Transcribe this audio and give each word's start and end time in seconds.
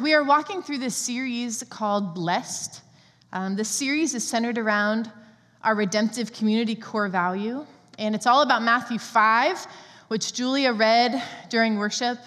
We 0.00 0.14
are 0.14 0.24
walking 0.24 0.62
through 0.62 0.78
this 0.78 0.96
series 0.96 1.62
called 1.68 2.14
Blessed. 2.14 2.80
Um, 3.34 3.54
this 3.54 3.68
series 3.68 4.14
is 4.14 4.26
centered 4.26 4.56
around 4.56 5.12
our 5.62 5.74
redemptive 5.74 6.32
community 6.32 6.74
core 6.74 7.08
value, 7.08 7.66
and 7.98 8.14
it's 8.14 8.26
all 8.26 8.40
about 8.40 8.62
Matthew 8.62 8.98
5, 8.98 9.66
which 10.08 10.32
Julia 10.32 10.72
read 10.72 11.22
during 11.50 11.76
worship 11.76 12.18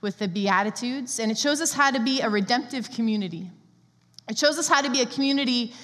with 0.00 0.18
the 0.18 0.26
Beatitudes, 0.26 1.20
and 1.20 1.30
it 1.30 1.38
shows 1.38 1.60
us 1.60 1.72
how 1.72 1.92
to 1.92 2.00
be 2.00 2.22
a 2.22 2.28
redemptive 2.28 2.90
community. 2.90 3.48
It 4.28 4.36
shows 4.36 4.58
us 4.58 4.66
how 4.66 4.80
to 4.80 4.90
be 4.90 5.02
a 5.02 5.06
community 5.06 5.74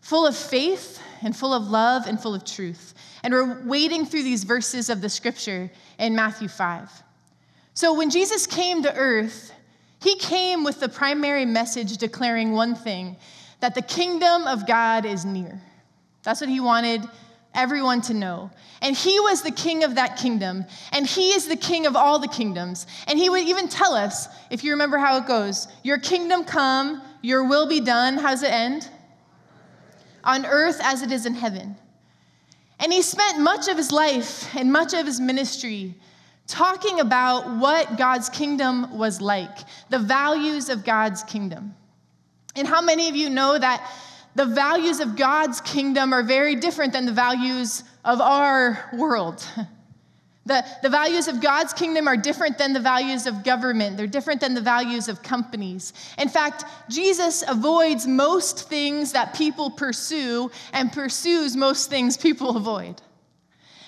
full 0.00 0.24
of 0.24 0.36
faith 0.36 1.02
and 1.22 1.34
full 1.34 1.52
of 1.52 1.68
love 1.68 2.06
and 2.06 2.20
full 2.20 2.34
of 2.34 2.44
truth. 2.44 2.94
And 3.24 3.34
we're 3.34 3.60
wading 3.64 4.06
through 4.06 4.22
these 4.22 4.44
verses 4.44 4.88
of 4.88 5.00
the 5.00 5.08
scripture 5.08 5.68
in 5.98 6.14
Matthew 6.14 6.46
5. 6.46 6.88
So 7.74 7.92
when 7.92 8.08
Jesus 8.08 8.46
came 8.46 8.84
to 8.84 8.94
earth, 8.94 9.52
he 10.06 10.16
came 10.16 10.62
with 10.62 10.78
the 10.78 10.88
primary 10.88 11.44
message 11.44 11.96
declaring 11.96 12.52
one 12.52 12.76
thing 12.76 13.16
that 13.58 13.74
the 13.74 13.82
kingdom 13.82 14.46
of 14.46 14.64
God 14.64 15.04
is 15.04 15.24
near. 15.24 15.60
That's 16.22 16.40
what 16.40 16.48
he 16.48 16.60
wanted 16.60 17.02
everyone 17.56 18.02
to 18.02 18.14
know. 18.14 18.52
And 18.82 18.94
he 18.94 19.18
was 19.18 19.42
the 19.42 19.50
king 19.50 19.82
of 19.82 19.96
that 19.96 20.16
kingdom, 20.16 20.64
and 20.92 21.06
he 21.06 21.30
is 21.30 21.48
the 21.48 21.56
king 21.56 21.86
of 21.86 21.96
all 21.96 22.20
the 22.20 22.28
kingdoms. 22.28 22.86
And 23.08 23.18
he 23.18 23.28
would 23.28 23.48
even 23.48 23.66
tell 23.66 23.94
us, 23.94 24.28
if 24.48 24.62
you 24.62 24.70
remember 24.70 24.96
how 24.98 25.16
it 25.16 25.26
goes, 25.26 25.66
Your 25.82 25.98
kingdom 25.98 26.44
come, 26.44 27.02
your 27.20 27.48
will 27.48 27.66
be 27.66 27.80
done. 27.80 28.16
How 28.16 28.30
does 28.30 28.44
it 28.44 28.52
end? 28.52 28.88
On 30.22 30.46
earth 30.46 30.78
as 30.82 31.02
it 31.02 31.10
is 31.10 31.26
in 31.26 31.34
heaven. 31.34 31.74
And 32.78 32.92
he 32.92 33.02
spent 33.02 33.40
much 33.40 33.66
of 33.66 33.76
his 33.76 33.90
life 33.90 34.54
and 34.54 34.70
much 34.70 34.94
of 34.94 35.04
his 35.04 35.18
ministry 35.18 35.96
talking 36.46 37.00
about 37.00 37.58
what 37.58 37.96
God's 37.96 38.28
kingdom 38.28 38.96
was 38.96 39.20
like, 39.20 39.58
the 39.90 39.98
values 39.98 40.68
of 40.68 40.84
God's 40.84 41.22
kingdom. 41.22 41.74
And 42.54 42.66
how 42.66 42.80
many 42.80 43.08
of 43.08 43.16
you 43.16 43.30
know 43.30 43.58
that 43.58 43.90
the 44.34 44.46
values 44.46 45.00
of 45.00 45.16
God's 45.16 45.60
kingdom 45.60 46.12
are 46.12 46.22
very 46.22 46.56
different 46.56 46.92
than 46.92 47.06
the 47.06 47.12
values 47.12 47.84
of 48.04 48.20
our 48.20 48.90
world? 48.94 49.46
The, 50.46 50.64
the 50.80 50.88
values 50.88 51.26
of 51.26 51.40
God's 51.40 51.72
kingdom 51.72 52.06
are 52.06 52.16
different 52.16 52.56
than 52.56 52.72
the 52.72 52.80
values 52.80 53.26
of 53.26 53.42
government. 53.42 53.96
They're 53.96 54.06
different 54.06 54.40
than 54.40 54.54
the 54.54 54.60
values 54.60 55.08
of 55.08 55.20
companies. 55.20 55.92
In 56.18 56.28
fact, 56.28 56.64
Jesus 56.88 57.42
avoids 57.48 58.06
most 58.06 58.68
things 58.68 59.10
that 59.10 59.34
people 59.34 59.70
pursue 59.70 60.52
and 60.72 60.92
pursues 60.92 61.56
most 61.56 61.90
things 61.90 62.16
people 62.16 62.56
avoid. 62.56 63.02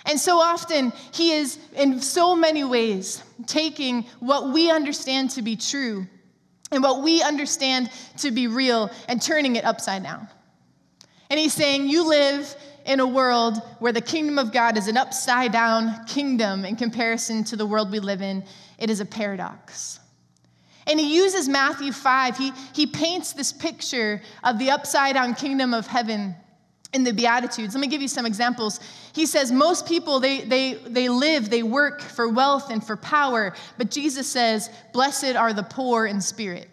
And 0.08 0.18
so 0.18 0.38
often, 0.38 0.94
he 1.12 1.32
is, 1.32 1.58
in 1.76 2.00
so 2.00 2.34
many 2.34 2.64
ways, 2.64 3.22
taking 3.46 4.04
what 4.20 4.48
we 4.48 4.70
understand 4.70 5.30
to 5.32 5.42
be 5.42 5.54
true 5.54 6.06
and 6.72 6.82
what 6.82 7.02
we 7.02 7.22
understand 7.22 7.90
to 8.18 8.30
be 8.30 8.46
real 8.46 8.90
and 9.06 9.20
turning 9.20 9.56
it 9.56 9.66
upside 9.66 10.02
down. 10.02 10.26
And 11.28 11.38
he's 11.38 11.52
saying, 11.52 11.88
You 11.88 12.08
live 12.08 12.56
in 12.86 13.00
a 13.00 13.06
world 13.06 13.58
where 13.80 13.92
the 13.92 14.00
kingdom 14.00 14.38
of 14.38 14.50
God 14.50 14.78
is 14.78 14.88
an 14.88 14.96
upside 14.96 15.52
down 15.52 16.06
kingdom 16.06 16.64
in 16.64 16.76
comparison 16.76 17.44
to 17.44 17.56
the 17.56 17.66
world 17.66 17.92
we 17.92 18.00
live 18.00 18.22
in. 18.22 18.44
It 18.78 18.88
is 18.88 19.00
a 19.00 19.04
paradox. 19.04 20.00
And 20.86 20.98
he 20.98 21.16
uses 21.16 21.50
Matthew 21.50 21.92
5, 21.92 22.38
he, 22.38 22.52
he 22.72 22.86
paints 22.86 23.34
this 23.34 23.52
picture 23.52 24.22
of 24.42 24.58
the 24.58 24.70
upside 24.70 25.16
down 25.16 25.34
kingdom 25.34 25.74
of 25.74 25.86
heaven 25.86 26.34
in 26.92 27.04
the 27.04 27.12
Beatitudes. 27.12 27.74
Let 27.74 27.80
me 27.80 27.86
give 27.86 28.00
you 28.00 28.08
some 28.08 28.24
examples. 28.24 28.80
He 29.12 29.26
says, 29.26 29.52
Most 29.52 29.86
people, 29.86 30.20
they, 30.20 30.40
they, 30.40 30.74
they 30.74 31.08
live, 31.08 31.50
they 31.50 31.62
work 31.62 32.00
for 32.00 32.28
wealth 32.28 32.70
and 32.70 32.84
for 32.84 32.96
power, 32.96 33.54
but 33.76 33.90
Jesus 33.90 34.26
says, 34.26 34.70
Blessed 34.92 35.36
are 35.36 35.52
the 35.52 35.62
poor 35.62 36.06
in 36.06 36.20
spirit. 36.20 36.68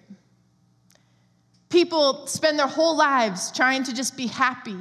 People 1.69 2.25
spend 2.27 2.57
their 2.57 2.67
whole 2.67 2.95
lives 2.95 3.51
trying 3.51 3.83
to 3.83 3.93
just 3.93 4.15
be 4.15 4.27
happy, 4.27 4.77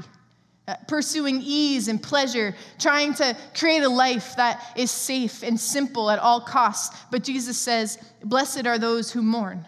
uh, 0.68 0.76
pursuing 0.86 1.40
ease 1.42 1.88
and 1.88 2.00
pleasure, 2.00 2.54
trying 2.78 3.12
to 3.14 3.36
create 3.58 3.82
a 3.82 3.88
life 3.88 4.36
that 4.36 4.62
is 4.76 4.90
safe 4.90 5.42
and 5.42 5.58
simple 5.58 6.10
at 6.10 6.20
all 6.20 6.40
costs. 6.40 6.96
But 7.10 7.24
Jesus 7.24 7.58
says, 7.58 7.98
Blessed 8.22 8.66
are 8.66 8.78
those 8.78 9.10
who 9.10 9.22
mourn. 9.22 9.66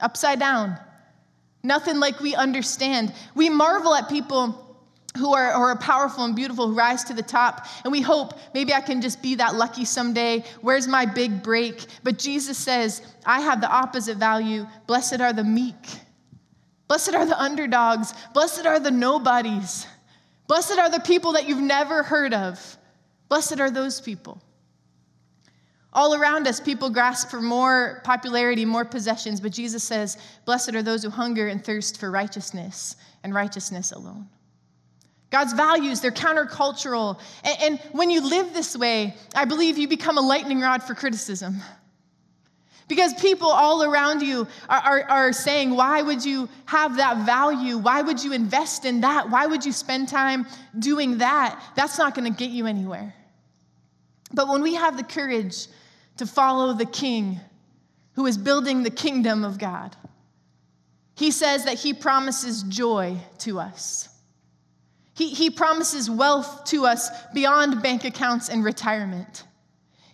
Upside 0.00 0.38
down. 0.38 0.78
Nothing 1.62 2.00
like 2.00 2.20
we 2.20 2.34
understand. 2.34 3.12
We 3.34 3.50
marvel 3.50 3.94
at 3.94 4.08
people 4.08 4.66
who 5.16 5.34
are, 5.34 5.52
who 5.52 5.60
are 5.60 5.76
powerful 5.76 6.24
and 6.24 6.36
beautiful, 6.36 6.68
who 6.68 6.74
rise 6.74 7.04
to 7.04 7.14
the 7.14 7.22
top, 7.22 7.66
and 7.84 7.90
we 7.90 8.00
hope 8.00 8.38
maybe 8.54 8.72
I 8.72 8.80
can 8.80 9.00
just 9.02 9.20
be 9.20 9.34
that 9.36 9.54
lucky 9.56 9.84
someday. 9.84 10.44
Where's 10.60 10.86
my 10.86 11.04
big 11.04 11.42
break? 11.42 11.84
But 12.02 12.18
Jesus 12.18 12.56
says, 12.56 13.02
I 13.26 13.40
have 13.40 13.60
the 13.60 13.70
opposite 13.70 14.16
value. 14.16 14.66
Blessed 14.86 15.20
are 15.20 15.32
the 15.32 15.44
meek. 15.44 15.74
Blessed 16.88 17.14
are 17.14 17.26
the 17.26 17.40
underdogs. 17.40 18.14
Blessed 18.34 18.66
are 18.66 18.80
the 18.80 18.90
nobodies. 18.90 19.86
Blessed 20.46 20.78
are 20.78 20.90
the 20.90 21.00
people 21.00 21.32
that 21.32 21.48
you've 21.48 21.60
never 21.60 22.02
heard 22.02 22.34
of. 22.34 22.76
Blessed 23.28 23.60
are 23.60 23.70
those 23.70 24.00
people. 24.00 24.40
All 25.92 26.14
around 26.14 26.46
us, 26.46 26.60
people 26.60 26.88
grasp 26.88 27.30
for 27.30 27.40
more 27.40 28.00
popularity, 28.04 28.64
more 28.64 28.84
possessions, 28.84 29.40
but 29.40 29.50
Jesus 29.50 29.82
says, 29.82 30.18
Blessed 30.44 30.74
are 30.74 30.82
those 30.82 31.02
who 31.02 31.10
hunger 31.10 31.48
and 31.48 31.64
thirst 31.64 31.98
for 31.98 32.10
righteousness 32.10 32.94
and 33.24 33.34
righteousness 33.34 33.90
alone. 33.90 34.28
God's 35.30 35.52
values, 35.52 36.00
they're 36.00 36.10
countercultural. 36.10 37.18
And, 37.44 37.78
when 37.92 38.10
you 38.10 38.20
live 38.20 38.52
this 38.52 38.76
way, 38.76 39.14
I 39.34 39.44
believe 39.44 39.78
you 39.78 39.88
become 39.88 40.18
a 40.18 40.20
lightning 40.20 40.60
rod 40.60 40.82
for 40.82 40.94
criticism. 40.94 41.56
Because 42.88 43.14
people 43.14 43.48
all 43.48 43.84
around 43.84 44.22
you 44.22 44.48
are, 44.68 44.80
are, 44.80 45.02
are, 45.08 45.32
saying, 45.32 45.70
Why 45.70 46.02
would 46.02 46.24
you 46.24 46.48
have 46.66 46.96
that 46.96 47.24
value? 47.24 47.78
Why 47.78 48.02
would 48.02 48.22
you 48.22 48.32
invest 48.32 48.84
in 48.84 49.02
that? 49.02 49.30
Why 49.30 49.46
would 49.46 49.64
you 49.64 49.70
spend 49.70 50.08
time 50.08 50.46
doing 50.76 51.18
that? 51.18 51.62
That's 51.76 51.98
not 51.98 52.16
going 52.16 52.32
to 52.32 52.36
get 52.36 52.50
you 52.50 52.66
anywhere. 52.66 53.14
But 54.34 54.48
when 54.48 54.62
we 54.62 54.74
have 54.74 54.96
the 54.96 55.04
courage 55.04 55.68
to 56.20 56.26
follow 56.26 56.74
the 56.74 56.84
king 56.84 57.40
who 58.12 58.26
is 58.26 58.36
building 58.36 58.82
the 58.82 58.90
kingdom 58.90 59.42
of 59.42 59.58
God. 59.58 59.96
He 61.14 61.30
says 61.30 61.64
that 61.64 61.78
he 61.78 61.94
promises 61.94 62.62
joy 62.64 63.16
to 63.38 63.58
us. 63.58 64.06
He, 65.14 65.30
he 65.30 65.48
promises 65.48 66.10
wealth 66.10 66.64
to 66.66 66.84
us 66.84 67.08
beyond 67.32 67.82
bank 67.82 68.04
accounts 68.04 68.50
and 68.50 68.62
retirement. 68.62 69.44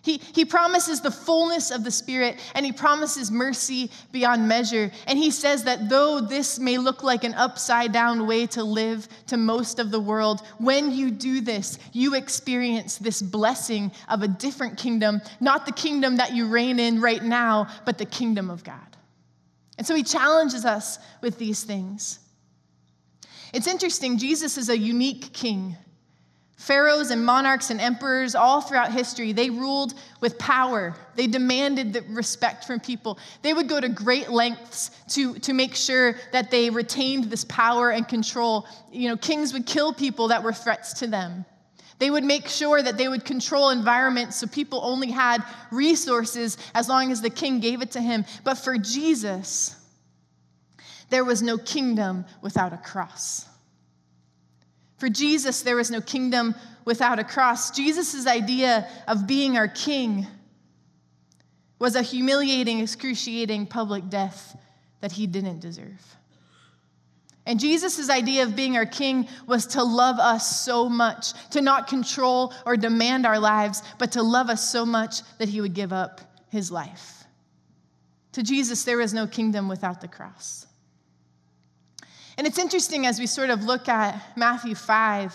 He, 0.07 0.21
he 0.33 0.45
promises 0.45 1.01
the 1.01 1.11
fullness 1.11 1.69
of 1.69 1.83
the 1.83 1.91
Spirit 1.91 2.39
and 2.55 2.65
he 2.65 2.71
promises 2.71 3.29
mercy 3.29 3.91
beyond 4.13 4.47
measure. 4.47 4.89
And 5.05 5.19
he 5.19 5.31
says 5.31 5.65
that 5.65 5.89
though 5.89 6.21
this 6.21 6.59
may 6.59 6.77
look 6.77 7.03
like 7.03 7.25
an 7.25 7.33
upside 7.33 7.91
down 7.91 8.25
way 8.25 8.47
to 8.47 8.63
live 8.63 9.05
to 9.27 9.35
most 9.35 9.79
of 9.79 9.91
the 9.91 9.99
world, 9.99 10.43
when 10.59 10.93
you 10.93 11.11
do 11.11 11.41
this, 11.41 11.77
you 11.91 12.15
experience 12.15 12.97
this 12.97 13.21
blessing 13.21 13.91
of 14.07 14.23
a 14.23 14.29
different 14.29 14.77
kingdom, 14.77 15.21
not 15.41 15.65
the 15.65 15.73
kingdom 15.73 16.15
that 16.15 16.33
you 16.33 16.47
reign 16.47 16.79
in 16.79 17.01
right 17.01 17.21
now, 17.21 17.67
but 17.83 17.97
the 17.97 18.05
kingdom 18.05 18.49
of 18.49 18.63
God. 18.63 18.79
And 19.77 19.85
so 19.85 19.93
he 19.93 20.03
challenges 20.03 20.63
us 20.63 20.99
with 21.19 21.37
these 21.37 21.65
things. 21.65 22.19
It's 23.53 23.67
interesting, 23.67 24.17
Jesus 24.17 24.57
is 24.57 24.69
a 24.69 24.77
unique 24.77 25.33
king. 25.33 25.75
Pharaohs 26.57 27.11
and 27.11 27.23
monarchs 27.23 27.69
and 27.69 27.79
emperors 27.79 28.33
all 28.33 28.61
throughout 28.61 28.91
history, 28.91 29.31
they 29.31 29.51
ruled 29.51 29.93
with 30.21 30.39
power. 30.39 30.95
They 31.15 31.27
demanded 31.27 31.93
the 31.93 32.01
respect 32.09 32.65
from 32.65 32.79
people. 32.79 33.19
They 33.43 33.53
would 33.53 33.69
go 33.69 33.79
to 33.79 33.87
great 33.87 34.29
lengths 34.31 34.89
to, 35.09 35.35
to 35.39 35.53
make 35.53 35.75
sure 35.75 36.15
that 36.31 36.49
they 36.49 36.71
retained 36.71 37.25
this 37.25 37.45
power 37.45 37.91
and 37.91 38.07
control. 38.07 38.65
You 38.91 39.09
know, 39.09 39.17
kings 39.17 39.53
would 39.53 39.67
kill 39.67 39.93
people 39.93 40.29
that 40.29 40.41
were 40.41 40.51
threats 40.51 40.93
to 40.93 41.07
them. 41.07 41.45
They 41.99 42.09
would 42.09 42.23
make 42.23 42.47
sure 42.47 42.81
that 42.81 42.97
they 42.97 43.07
would 43.07 43.23
control 43.23 43.69
environments 43.69 44.37
so 44.37 44.47
people 44.47 44.81
only 44.83 45.11
had 45.11 45.43
resources 45.71 46.57
as 46.73 46.89
long 46.89 47.11
as 47.11 47.21
the 47.21 47.29
king 47.29 47.59
gave 47.59 47.83
it 47.83 47.91
to 47.91 48.01
him. 48.01 48.25
But 48.43 48.55
for 48.55 48.79
Jesus, 48.79 49.75
there 51.09 51.23
was 51.23 51.43
no 51.43 51.57
kingdom 51.57 52.25
without 52.41 52.73
a 52.73 52.77
cross. 52.77 53.46
For 54.97 55.09
Jesus, 55.09 55.61
there 55.61 55.75
was 55.75 55.91
no 55.91 56.01
kingdom 56.01 56.55
without 56.85 57.19
a 57.19 57.23
cross. 57.23 57.71
Jesus' 57.71 58.27
idea 58.27 58.89
of 59.07 59.27
being 59.27 59.57
our 59.57 59.67
king 59.67 60.27
was 61.79 61.95
a 61.95 62.01
humiliating, 62.01 62.79
excruciating 62.79 63.67
public 63.67 64.09
death 64.09 64.57
that 65.01 65.11
he 65.11 65.27
didn't 65.27 65.59
deserve. 65.59 66.01
And 67.45 67.59
Jesus' 67.59 68.09
idea 68.09 68.43
of 68.43 68.55
being 68.55 68.75
our 68.75 68.85
king 68.85 69.27
was 69.45 69.67
to 69.67 69.83
love 69.83 70.19
us 70.19 70.65
so 70.65 70.89
much, 70.89 71.33
to 71.51 71.61
not 71.61 71.87
control 71.87 72.53
or 72.65 72.75
demand 72.75 73.25
our 73.25 73.39
lives, 73.39 73.83
but 73.97 74.11
to 74.13 74.21
love 74.23 74.49
us 74.49 74.69
so 74.69 74.85
much 74.85 75.21
that 75.37 75.47
he 75.47 75.61
would 75.61 75.73
give 75.73 75.93
up 75.93 76.19
his 76.49 76.71
life. 76.71 77.23
To 78.33 78.43
Jesus, 78.43 78.83
there 78.83 79.01
is 79.01 79.13
no 79.13 79.27
kingdom 79.27 79.69
without 79.69 80.01
the 80.01 80.07
cross. 80.07 80.66
And 82.37 82.45
it's 82.45 82.59
interesting 82.59 83.07
as 83.07 83.19
we 83.19 83.25
sort 83.25 83.49
of 83.49 83.63
look 83.63 83.89
at 83.89 84.37
Matthew 84.37 84.75
5. 84.75 85.33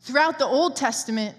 Throughout 0.00 0.38
the 0.38 0.46
Old 0.46 0.74
Testament, 0.74 1.36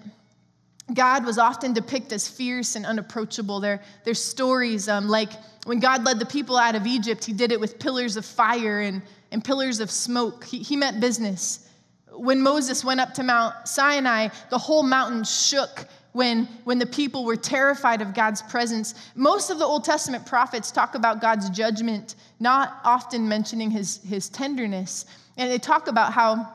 God 0.94 1.26
was 1.26 1.38
often 1.38 1.72
depicted 1.72 2.12
as 2.14 2.28
fierce 2.28 2.76
and 2.76 2.86
unapproachable. 2.86 3.60
There, 3.60 3.80
there's 4.04 4.22
stories 4.22 4.88
um, 4.88 5.08
like 5.08 5.30
when 5.64 5.80
God 5.80 6.04
led 6.04 6.18
the 6.18 6.26
people 6.26 6.56
out 6.56 6.74
of 6.76 6.86
Egypt, 6.86 7.24
he 7.24 7.32
did 7.32 7.52
it 7.52 7.60
with 7.60 7.78
pillars 7.78 8.16
of 8.16 8.24
fire 8.24 8.80
and, 8.80 9.02
and 9.32 9.44
pillars 9.44 9.80
of 9.80 9.90
smoke. 9.90 10.44
He, 10.44 10.60
he 10.60 10.76
meant 10.76 11.00
business. 11.00 11.68
When 12.12 12.40
Moses 12.40 12.84
went 12.84 13.00
up 13.00 13.14
to 13.14 13.22
Mount 13.22 13.68
Sinai, 13.68 14.28
the 14.50 14.58
whole 14.58 14.82
mountain 14.82 15.24
shook 15.24 15.86
when, 16.12 16.46
when 16.64 16.78
the 16.78 16.86
people 16.86 17.24
were 17.24 17.36
terrified 17.36 18.02
of 18.02 18.14
God's 18.14 18.42
presence. 18.42 18.94
Most 19.14 19.50
of 19.50 19.58
the 19.58 19.64
Old 19.64 19.84
Testament 19.84 20.26
prophets 20.26 20.70
talk 20.70 20.94
about 20.94 21.20
God's 21.20 21.50
judgment, 21.50 22.16
not 22.40 22.80
often 22.84 23.28
mentioning 23.28 23.70
his, 23.70 24.00
his 24.04 24.28
tenderness. 24.28 25.06
And 25.36 25.50
they 25.50 25.58
talk 25.58 25.86
about 25.86 26.12
how 26.12 26.52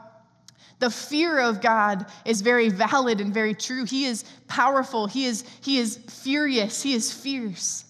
the 0.80 0.90
fear 0.90 1.40
of 1.40 1.62
God 1.62 2.06
is 2.26 2.42
very 2.42 2.70
valid 2.70 3.22
and 3.22 3.34
very 3.34 3.54
true. 3.54 3.86
He 3.86 4.06
is 4.06 4.26
powerful, 4.48 5.08
he 5.08 5.26
is, 5.26 5.46
he 5.62 5.78
is 5.78 5.98
furious, 6.10 6.82
he 6.82 6.94
is 6.94 7.14
fierce. 7.14 7.86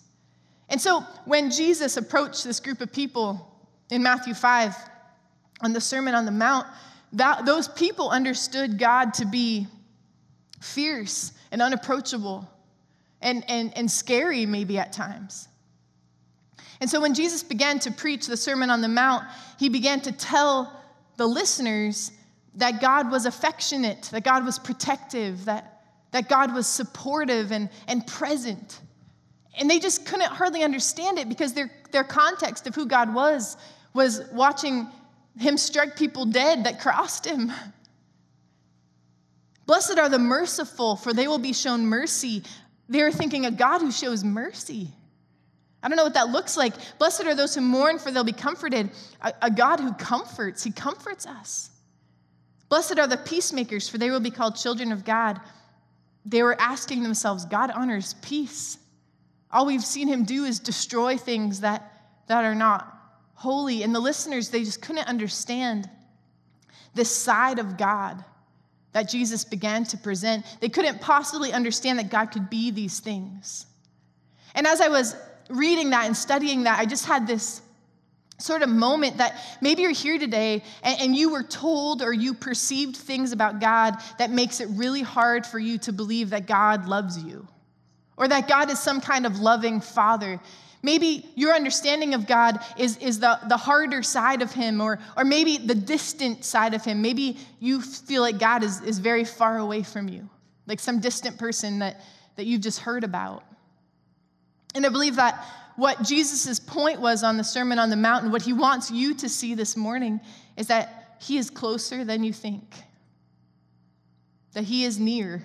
And 0.70 0.80
so 0.80 1.02
when 1.26 1.50
Jesus 1.50 1.98
approached 1.98 2.44
this 2.44 2.60
group 2.60 2.82
of 2.82 2.92
people 2.92 3.50
in 3.90 4.04
Matthew 4.04 4.34
5 4.34 4.76
on 5.62 5.74
the 5.74 5.82
Sermon 5.82 6.14
on 6.14 6.26
the 6.26 6.32
Mount, 6.32 6.68
that, 7.14 7.46
those 7.46 7.68
people 7.68 8.10
understood 8.10 8.78
God 8.78 9.14
to 9.16 9.26
be 9.26 9.68
fierce 10.62 11.32
and 11.54 11.62
unapproachable 11.62 12.50
and, 13.22 13.46
and, 13.48 13.72
and 13.78 13.90
scary, 13.90 14.46
maybe 14.46 14.78
at 14.78 14.92
times. 14.92 15.48
And 16.82 16.90
so 16.90 17.00
when 17.00 17.14
Jesus 17.14 17.44
began 17.44 17.80
to 17.80 17.92
preach 17.92 18.26
the 18.26 18.36
Sermon 18.36 18.70
on 18.70 18.82
the 18.82 18.90
Mount, 18.90 19.24
he 19.60 19.70
began 19.70 20.02
to 20.02 20.12
tell 20.12 20.82
the 21.16 21.28
listeners 21.28 22.12
that 22.56 22.82
God 22.82 23.10
was 23.12 23.28
affectionate, 23.28 24.10
that 24.12 24.24
God 24.24 24.44
was 24.44 24.58
protective, 24.58 25.46
that, 25.46 25.84
that 26.12 26.28
God 26.28 26.54
was 26.54 26.66
supportive 26.66 27.52
and, 27.52 27.70
and 27.88 28.06
present. 28.08 28.82
And 29.58 29.70
they 29.70 29.80
just 29.80 30.08
couldn't 30.08 30.32
hardly 30.32 30.64
understand 30.64 31.20
it 31.20 31.30
because 31.30 31.54
their, 31.54 31.72
their 31.92 32.04
context 32.04 32.66
of 32.66 32.74
who 32.74 32.88
God 32.88 33.14
was 33.14 33.58
was 33.94 34.22
watching 34.34 34.88
him 35.38 35.56
strike 35.56 35.96
people 35.96 36.26
dead 36.26 36.64
that 36.64 36.82
crossed 36.82 37.26
him. 37.26 37.52
Blessed 39.66 39.98
are 39.98 40.10
the 40.10 40.20
merciful, 40.20 40.96
for 40.96 41.14
they 41.14 41.28
will 41.28 41.40
be 41.40 41.54
shown 41.54 41.86
mercy. 41.86 42.44
They're 42.90 43.12
thinking 43.12 43.46
a 43.46 43.52
God 43.52 43.80
who 43.80 43.92
shows 43.92 44.24
mercy. 44.24 44.90
I 45.82 45.90
don't 45.90 45.98
know 45.98 46.04
what 46.04 46.14
that 46.14 46.30
looks 46.30 46.56
like. 46.56 46.74
Blessed 46.98 47.26
are 47.26 47.36
those 47.36 47.56
who 47.56 47.62
mourn, 47.62 48.00
for 48.00 48.12
they'll 48.12 48.24
be 48.24 48.32
comforted. 48.32 48.90
A, 49.22 49.34
a 49.44 49.52
God 49.52 49.80
who 49.80 49.94
comforts, 49.94 50.64
he 50.64 50.72
comforts 50.72 51.26
us. 51.26 51.70
Blessed 52.70 53.00
are 53.00 53.08
the 53.08 53.18
peacemakers, 53.18 53.88
for 53.88 53.98
they 53.98 54.10
will 54.10 54.20
be 54.20 54.32
called 54.32 54.56
children 54.56 54.92
of 54.92 55.06
God. 55.06 55.40
They 56.26 56.42
were 56.42 56.60
asking 56.60 57.04
themselves, 57.04 57.46
God 57.46 57.70
honors 57.72 58.16
peace. 58.22 58.78
All 59.52 59.66
we've 59.66 59.84
seen 59.84 60.08
him 60.08 60.24
do 60.24 60.46
is 60.46 60.60
destroy 60.60 61.18
things 61.18 61.60
that, 61.60 61.92
that 62.28 62.44
are 62.44 62.56
not 62.56 62.98
holy. 63.36 63.84
And 63.84 63.94
the 63.94 64.00
listeners, 64.00 64.50
they 64.50 64.64
just 64.64 64.82
couldn't 64.82 65.08
understand 65.08 65.90
this 66.94 67.14
side 67.16 67.60
of 67.60 67.78
God 67.78 68.24
that 68.94 69.10
Jesus 69.10 69.44
began 69.44 69.84
to 69.86 69.98
present. 69.98 70.46
They 70.60 70.70
couldn't 70.70 71.02
possibly 71.02 71.52
understand 71.52 72.00
that 72.00 72.10
God 72.10 72.28
could 72.28 72.50
be 72.50 72.72
these 72.72 73.00
things. 73.00 73.66
And 74.56 74.66
as 74.66 74.82
I 74.82 74.88
was 74.88 75.16
reading 75.50 75.90
that 75.92 76.06
and 76.06 76.16
studying 76.16 76.64
that, 76.64 76.80
I 76.80 76.86
just 76.86 77.06
had 77.06 77.28
this 77.28 77.62
sort 78.38 78.62
of 78.62 78.70
moment 78.70 79.18
that 79.18 79.40
maybe 79.62 79.84
you're 79.84 79.92
here 79.92 80.18
today 80.18 80.64
and, 80.84 81.02
and, 81.02 81.16
you 81.16 81.32
were 81.32 81.44
told 81.44 82.02
or 82.02 82.12
you 82.12 82.34
perceived 82.34 82.96
things 82.96 83.32
about 83.32 83.62
God 83.62 83.96
that 84.18 84.32
makes 84.32 84.60
it 84.60 84.68
really 84.72 85.02
hard 85.02 85.46
for 85.46 85.60
you 85.60 85.78
to 85.80 85.94
believe 85.94 86.32
that 86.32 86.46
God 86.48 86.88
loves 86.88 87.24
you 87.24 87.48
or 88.18 88.28
that 88.28 88.48
God 88.48 88.70
is 88.70 88.80
some 88.80 89.00
kind 89.02 89.26
of 89.26 89.40
loving 89.40 89.80
father. 89.80 90.40
Maybe 90.86 91.26
your 91.36 91.54
understanding 91.54 92.14
of 92.14 92.28
God 92.28 92.60
is, 92.78 92.98
is 92.98 93.20
the, 93.20 93.40
the 93.48 93.56
harder 93.56 94.04
side 94.04 94.42
of 94.42 94.52
Him, 94.52 94.82
or, 94.82 95.00
or 95.16 95.24
maybe 95.24 95.58
the 95.58 95.74
distant 95.74 96.44
side 96.44 96.74
of 96.74 96.84
Him. 96.84 97.02
Maybe 97.02 97.38
you 97.62 97.82
feel 97.82 98.22
like 98.22 98.38
God 98.38 98.64
is, 98.64 98.82
is 98.82 99.00
very 99.00 99.24
far 99.24 99.58
away 99.58 99.82
from 99.82 100.10
you, 100.10 100.30
like 100.68 100.82
some 100.82 101.00
distant 101.00 101.38
person 101.38 101.80
that, 101.80 102.02
that 102.36 102.46
you've 102.46 102.62
just 102.62 102.80
heard 102.80 103.06
about. 103.06 103.46
And 104.76 104.86
I 104.86 104.90
believe 104.90 105.16
that 105.16 105.46
what 105.78 106.04
Jesus' 106.04 106.60
point 106.60 107.00
was 107.00 107.24
on 107.24 107.38
the 107.38 107.44
Sermon 107.46 107.80
on 107.80 107.90
the 107.90 107.96
Mountain, 107.96 108.32
what 108.32 108.42
he 108.42 108.52
wants 108.52 108.92
you 108.92 109.14
to 109.16 109.30
see 109.30 109.56
this 109.56 109.78
morning, 109.78 110.20
is 110.58 110.68
that 110.68 111.18
he 111.22 111.38
is 111.38 111.50
closer 111.50 112.04
than 112.04 112.26
you 112.26 112.34
think, 112.34 112.76
that 114.52 114.66
he 114.66 114.84
is 114.84 115.00
near, 115.00 115.44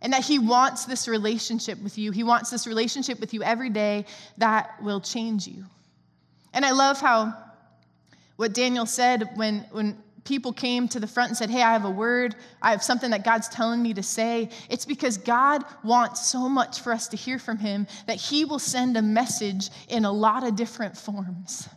and 0.00 0.12
that 0.12 0.24
he 0.24 0.38
wants 0.38 0.84
this 0.84 1.08
relationship 1.08 1.80
with 1.82 1.98
you. 1.98 2.12
He 2.12 2.22
wants 2.22 2.50
this 2.50 2.66
relationship 2.66 3.20
with 3.20 3.34
you 3.34 3.42
every 3.42 3.70
day 3.70 4.04
that 4.38 4.82
will 4.82 5.00
change 5.00 5.46
you. 5.46 5.64
And 6.52 6.64
I 6.64 6.70
love 6.70 7.00
how 7.00 7.34
what 8.36 8.54
Daniel 8.54 8.86
said 8.86 9.30
when, 9.34 9.60
when 9.72 10.00
people 10.24 10.52
came 10.52 10.86
to 10.88 11.00
the 11.00 11.06
front 11.06 11.30
and 11.30 11.36
said, 11.36 11.50
Hey, 11.50 11.62
I 11.62 11.72
have 11.72 11.84
a 11.84 11.90
word. 11.90 12.36
I 12.62 12.70
have 12.70 12.82
something 12.82 13.10
that 13.10 13.24
God's 13.24 13.48
telling 13.48 13.82
me 13.82 13.94
to 13.94 14.02
say. 14.02 14.50
It's 14.70 14.84
because 14.84 15.16
God 15.16 15.64
wants 15.82 16.26
so 16.26 16.48
much 16.48 16.80
for 16.80 16.92
us 16.92 17.08
to 17.08 17.16
hear 17.16 17.38
from 17.38 17.58
Him 17.58 17.86
that 18.06 18.16
He 18.16 18.44
will 18.44 18.60
send 18.60 18.96
a 18.96 19.02
message 19.02 19.70
in 19.88 20.04
a 20.04 20.12
lot 20.12 20.46
of 20.46 20.54
different 20.54 20.96
forms 20.96 21.68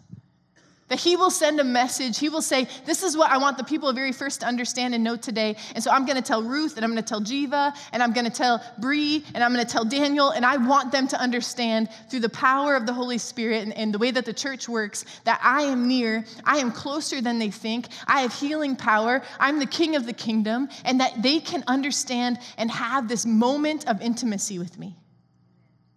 that 0.92 1.00
he 1.00 1.16
will 1.16 1.32
send 1.32 1.58
a 1.62 1.64
message. 1.64 2.20
He 2.20 2.28
will 2.28 2.42
say, 2.42 2.68
This 2.84 3.02
is 3.02 3.16
what 3.16 3.32
I 3.32 3.38
want 3.38 3.58
the 3.58 3.64
people 3.64 3.98
Erie 3.98 4.12
First 4.12 4.42
to 4.42 4.46
understand 4.46 4.94
and 4.94 5.02
know 5.02 5.16
today. 5.16 5.56
And 5.74 5.82
so 5.82 5.90
I'm 5.90 6.06
going 6.06 6.18
to 6.18 6.22
tell 6.22 6.44
Ruth, 6.44 6.76
and 6.76 6.84
I'm 6.84 6.92
going 6.92 7.02
to 7.02 7.08
tell 7.08 7.22
Jiva, 7.22 7.74
and 7.94 8.04
I'm 8.04 8.12
going 8.12 8.26
to 8.26 8.32
tell 8.32 8.62
Bree, 8.78 9.24
and 9.34 9.42
I'm 9.42 9.54
going 9.54 9.66
to 9.66 9.72
tell 9.72 9.86
Daniel, 9.86 10.32
and 10.32 10.46
I 10.46 10.58
want 10.58 10.92
them 10.92 11.08
to 11.08 11.18
understand 11.18 11.88
through 12.10 12.20
the 12.20 12.28
power 12.28 12.76
of 12.76 12.86
the 12.86 12.92
Holy 12.92 13.18
Spirit 13.20 13.64
and, 13.64 13.74
and 13.78 13.94
the 13.94 14.00
way 14.00 14.12
that 14.12 14.26
the 14.26 14.34
church 14.34 14.68
works 14.68 15.06
that 15.24 15.40
I 15.42 15.62
am 15.62 15.88
near, 15.88 16.26
I 16.44 16.58
am 16.58 16.74
closer 16.74 17.22
than 17.22 17.40
they 17.40 17.52
think, 17.52 17.88
I 18.06 18.20
have 18.20 18.34
healing 18.34 18.76
power, 18.76 19.22
I'm 19.40 19.60
the 19.60 19.68
king 19.68 19.96
of 19.96 20.06
the 20.06 20.12
kingdom, 20.12 20.68
and 20.84 21.00
that 21.00 21.24
they 21.24 21.40
can 21.40 21.64
understand 21.68 22.38
and 22.58 22.70
have 22.70 23.08
this 23.08 23.26
moment 23.26 23.88
of 23.88 24.02
intimacy 24.02 24.60
with 24.60 24.78
me. 24.78 24.98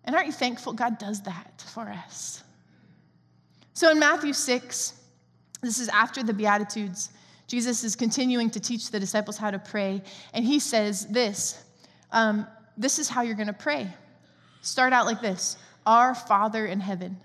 And 0.05 0.15
aren't 0.15 0.29
you 0.29 0.33
thankful 0.33 0.73
God 0.73 0.99
does 0.99 1.23
that 1.23 1.65
for 1.75 1.89
us? 1.89 2.44
So 3.75 3.91
in 3.91 3.99
Matthew 3.99 4.33
6, 4.33 4.93
this 5.61 5.81
is 5.81 5.89
after 5.89 6.23
the 6.23 6.33
Beatitudes, 6.33 7.11
Jesus 7.49 7.83
is 7.83 7.97
continuing 7.97 8.49
to 8.51 8.61
teach 8.61 8.91
the 8.91 9.01
disciples 9.01 9.37
how 9.37 9.51
to 9.51 9.59
pray, 9.59 10.03
and 10.33 10.45
he 10.45 10.59
says 10.61 11.07
this 11.07 11.63
um, 12.13 12.47
This 12.77 12.99
is 12.99 13.09
how 13.09 13.23
you're 13.23 13.35
going 13.35 13.49
to 13.49 13.53
pray. 13.53 13.89
Start 14.63 14.93
out 14.93 15.07
like 15.07 15.21
this 15.21 15.59
Our 15.87 16.15
Father 16.15 16.67
in 16.67 16.81
heaven. 16.81 17.19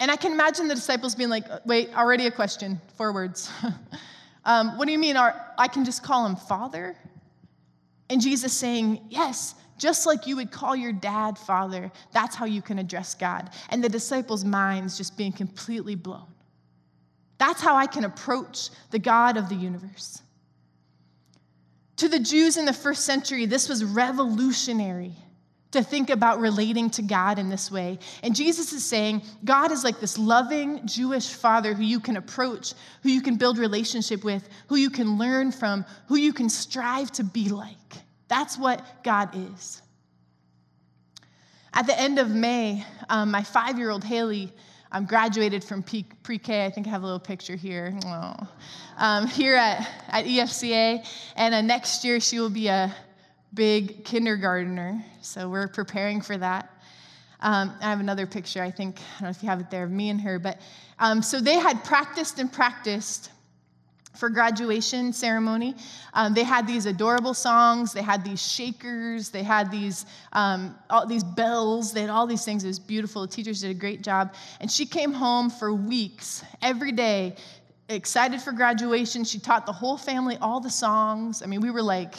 And 0.00 0.10
I 0.10 0.16
can 0.16 0.32
imagine 0.32 0.66
the 0.66 0.74
disciples 0.74 1.14
being 1.14 1.30
like, 1.30 1.44
Wait, 1.64 1.96
already 1.96 2.26
a 2.26 2.30
question, 2.30 2.80
four 2.96 3.12
words. 3.12 3.50
um, 4.44 4.76
what 4.76 4.86
do 4.86 4.92
you 4.92 4.98
mean? 4.98 5.16
Our, 5.16 5.34
I 5.56 5.68
can 5.68 5.84
just 5.84 6.02
call 6.02 6.26
him 6.26 6.36
Father? 6.36 6.96
And 8.10 8.20
Jesus 8.20 8.52
saying, 8.52 9.00
Yes, 9.08 9.54
just 9.78 10.06
like 10.06 10.26
you 10.26 10.36
would 10.36 10.50
call 10.50 10.76
your 10.76 10.92
dad 10.92 11.36
father, 11.38 11.90
that's 12.12 12.36
how 12.36 12.44
you 12.44 12.62
can 12.62 12.78
address 12.78 13.14
God. 13.14 13.50
And 13.70 13.82
the 13.82 13.88
disciples' 13.88 14.44
minds 14.44 14.96
just 14.96 15.16
being 15.16 15.32
completely 15.32 15.94
blown. 15.94 16.26
That's 17.38 17.60
how 17.60 17.76
I 17.76 17.86
can 17.86 18.04
approach 18.04 18.70
the 18.90 18.98
God 18.98 19.36
of 19.36 19.48
the 19.48 19.54
universe. 19.54 20.22
To 21.96 22.08
the 22.08 22.18
Jews 22.18 22.56
in 22.56 22.64
the 22.64 22.72
first 22.72 23.04
century, 23.04 23.46
this 23.46 23.68
was 23.68 23.84
revolutionary 23.84 25.12
to 25.74 25.82
think 25.82 26.08
about 26.08 26.38
relating 26.38 26.88
to 26.88 27.02
God 27.02 27.38
in 27.38 27.48
this 27.48 27.70
way. 27.70 27.98
And 28.22 28.34
Jesus 28.34 28.72
is 28.72 28.84
saying, 28.84 29.22
God 29.44 29.72
is 29.72 29.82
like 29.82 29.98
this 29.98 30.16
loving 30.16 30.86
Jewish 30.86 31.34
father 31.34 31.74
who 31.74 31.82
you 31.82 31.98
can 31.98 32.16
approach, 32.16 32.74
who 33.02 33.10
you 33.10 33.20
can 33.20 33.36
build 33.36 33.58
relationship 33.58 34.22
with, 34.22 34.48
who 34.68 34.76
you 34.76 34.88
can 34.88 35.18
learn 35.18 35.50
from, 35.50 35.84
who 36.06 36.14
you 36.14 36.32
can 36.32 36.48
strive 36.48 37.10
to 37.12 37.24
be 37.24 37.48
like. 37.48 38.03
That's 38.28 38.58
what 38.58 39.02
God 39.02 39.30
is. 39.34 39.82
At 41.72 41.86
the 41.86 41.98
end 41.98 42.18
of 42.18 42.30
May, 42.30 42.84
um, 43.08 43.30
my 43.30 43.42
five 43.42 43.78
year 43.78 43.90
old 43.90 44.04
Haley 44.04 44.52
um, 44.92 45.06
graduated 45.06 45.64
from 45.64 45.82
pre 45.82 46.38
K. 46.38 46.64
I 46.64 46.70
think 46.70 46.86
I 46.86 46.90
have 46.90 47.02
a 47.02 47.04
little 47.04 47.18
picture 47.18 47.56
here. 47.56 47.98
Um, 48.96 49.26
here 49.26 49.56
at, 49.56 49.88
at 50.08 50.24
EFCA. 50.24 51.04
And 51.34 51.54
uh, 51.54 51.60
next 51.62 52.04
year, 52.04 52.20
she 52.20 52.38
will 52.38 52.50
be 52.50 52.68
a 52.68 52.94
big 53.54 54.04
kindergartner. 54.04 55.04
So 55.20 55.48
we're 55.48 55.66
preparing 55.66 56.20
for 56.20 56.36
that. 56.36 56.70
Um, 57.40 57.72
I 57.80 57.90
have 57.90 58.00
another 58.00 58.26
picture, 58.26 58.62
I 58.62 58.70
think, 58.70 59.00
I 59.00 59.20
don't 59.20 59.22
know 59.22 59.30
if 59.30 59.42
you 59.42 59.48
have 59.48 59.60
it 59.60 59.70
there, 59.70 59.84
of 59.84 59.90
me 59.90 60.10
and 60.10 60.20
her. 60.20 60.38
But 60.38 60.60
um, 60.98 61.22
so 61.22 61.40
they 61.40 61.58
had 61.58 61.84
practiced 61.84 62.38
and 62.38 62.50
practiced 62.50 63.30
for 64.16 64.28
graduation 64.28 65.12
ceremony. 65.12 65.74
Um, 66.12 66.34
they 66.34 66.44
had 66.44 66.66
these 66.66 66.86
adorable 66.86 67.34
songs. 67.34 67.92
They 67.92 68.02
had 68.02 68.24
these 68.24 68.40
shakers. 68.40 69.30
They 69.30 69.42
had 69.42 69.70
these 69.70 70.06
um, 70.32 70.76
all 70.90 71.06
these 71.06 71.24
bells. 71.24 71.92
They 71.92 72.02
had 72.02 72.10
all 72.10 72.26
these 72.26 72.44
things. 72.44 72.64
It 72.64 72.68
was 72.68 72.78
beautiful. 72.78 73.22
The 73.22 73.28
teachers 73.28 73.60
did 73.60 73.70
a 73.70 73.74
great 73.74 74.02
job. 74.02 74.34
And 74.60 74.70
she 74.70 74.86
came 74.86 75.12
home 75.12 75.50
for 75.50 75.74
weeks, 75.74 76.44
every 76.62 76.92
day, 76.92 77.36
excited 77.88 78.40
for 78.40 78.52
graduation. 78.52 79.24
She 79.24 79.38
taught 79.38 79.66
the 79.66 79.72
whole 79.72 79.96
family 79.96 80.38
all 80.40 80.60
the 80.60 80.70
songs. 80.70 81.42
I 81.42 81.46
mean, 81.46 81.60
we 81.60 81.70
were 81.70 81.82
like, 81.82 82.14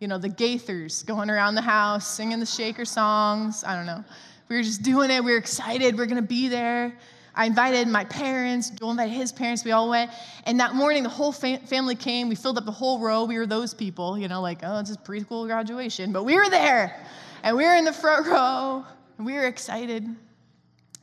you 0.00 0.08
know, 0.08 0.18
the 0.18 0.28
Gaithers 0.28 1.04
going 1.06 1.30
around 1.30 1.54
the 1.54 1.62
house 1.62 2.06
singing 2.06 2.40
the 2.40 2.46
shaker 2.46 2.84
songs. 2.84 3.62
I 3.64 3.76
don't 3.76 3.86
know. 3.86 4.04
We 4.48 4.56
were 4.56 4.62
just 4.62 4.82
doing 4.82 5.10
it. 5.10 5.22
We 5.22 5.32
were 5.32 5.38
excited. 5.38 5.98
We 5.98 6.06
going 6.06 6.16
to 6.16 6.22
be 6.22 6.48
there. 6.48 6.92
I 7.34 7.46
invited 7.46 7.88
my 7.88 8.04
parents, 8.04 8.70
Joel 8.70 8.92
invited 8.92 9.14
his 9.14 9.32
parents, 9.32 9.64
we 9.64 9.72
all 9.72 9.88
went. 9.88 10.10
And 10.44 10.60
that 10.60 10.74
morning, 10.74 11.02
the 11.02 11.08
whole 11.08 11.32
fam- 11.32 11.60
family 11.60 11.94
came. 11.94 12.28
We 12.28 12.34
filled 12.34 12.58
up 12.58 12.66
the 12.66 12.72
whole 12.72 13.00
row. 13.00 13.24
We 13.24 13.38
were 13.38 13.46
those 13.46 13.72
people, 13.72 14.18
you 14.18 14.28
know, 14.28 14.42
like, 14.42 14.60
oh, 14.62 14.80
it's 14.80 14.90
just 14.90 15.04
preschool 15.04 15.46
graduation. 15.46 16.12
But 16.12 16.24
we 16.24 16.36
were 16.36 16.50
there, 16.50 17.04
and 17.42 17.56
we 17.56 17.64
were 17.64 17.74
in 17.74 17.84
the 17.84 17.92
front 17.92 18.26
row, 18.26 18.84
and 19.16 19.26
we 19.26 19.32
were 19.32 19.46
excited. 19.46 20.06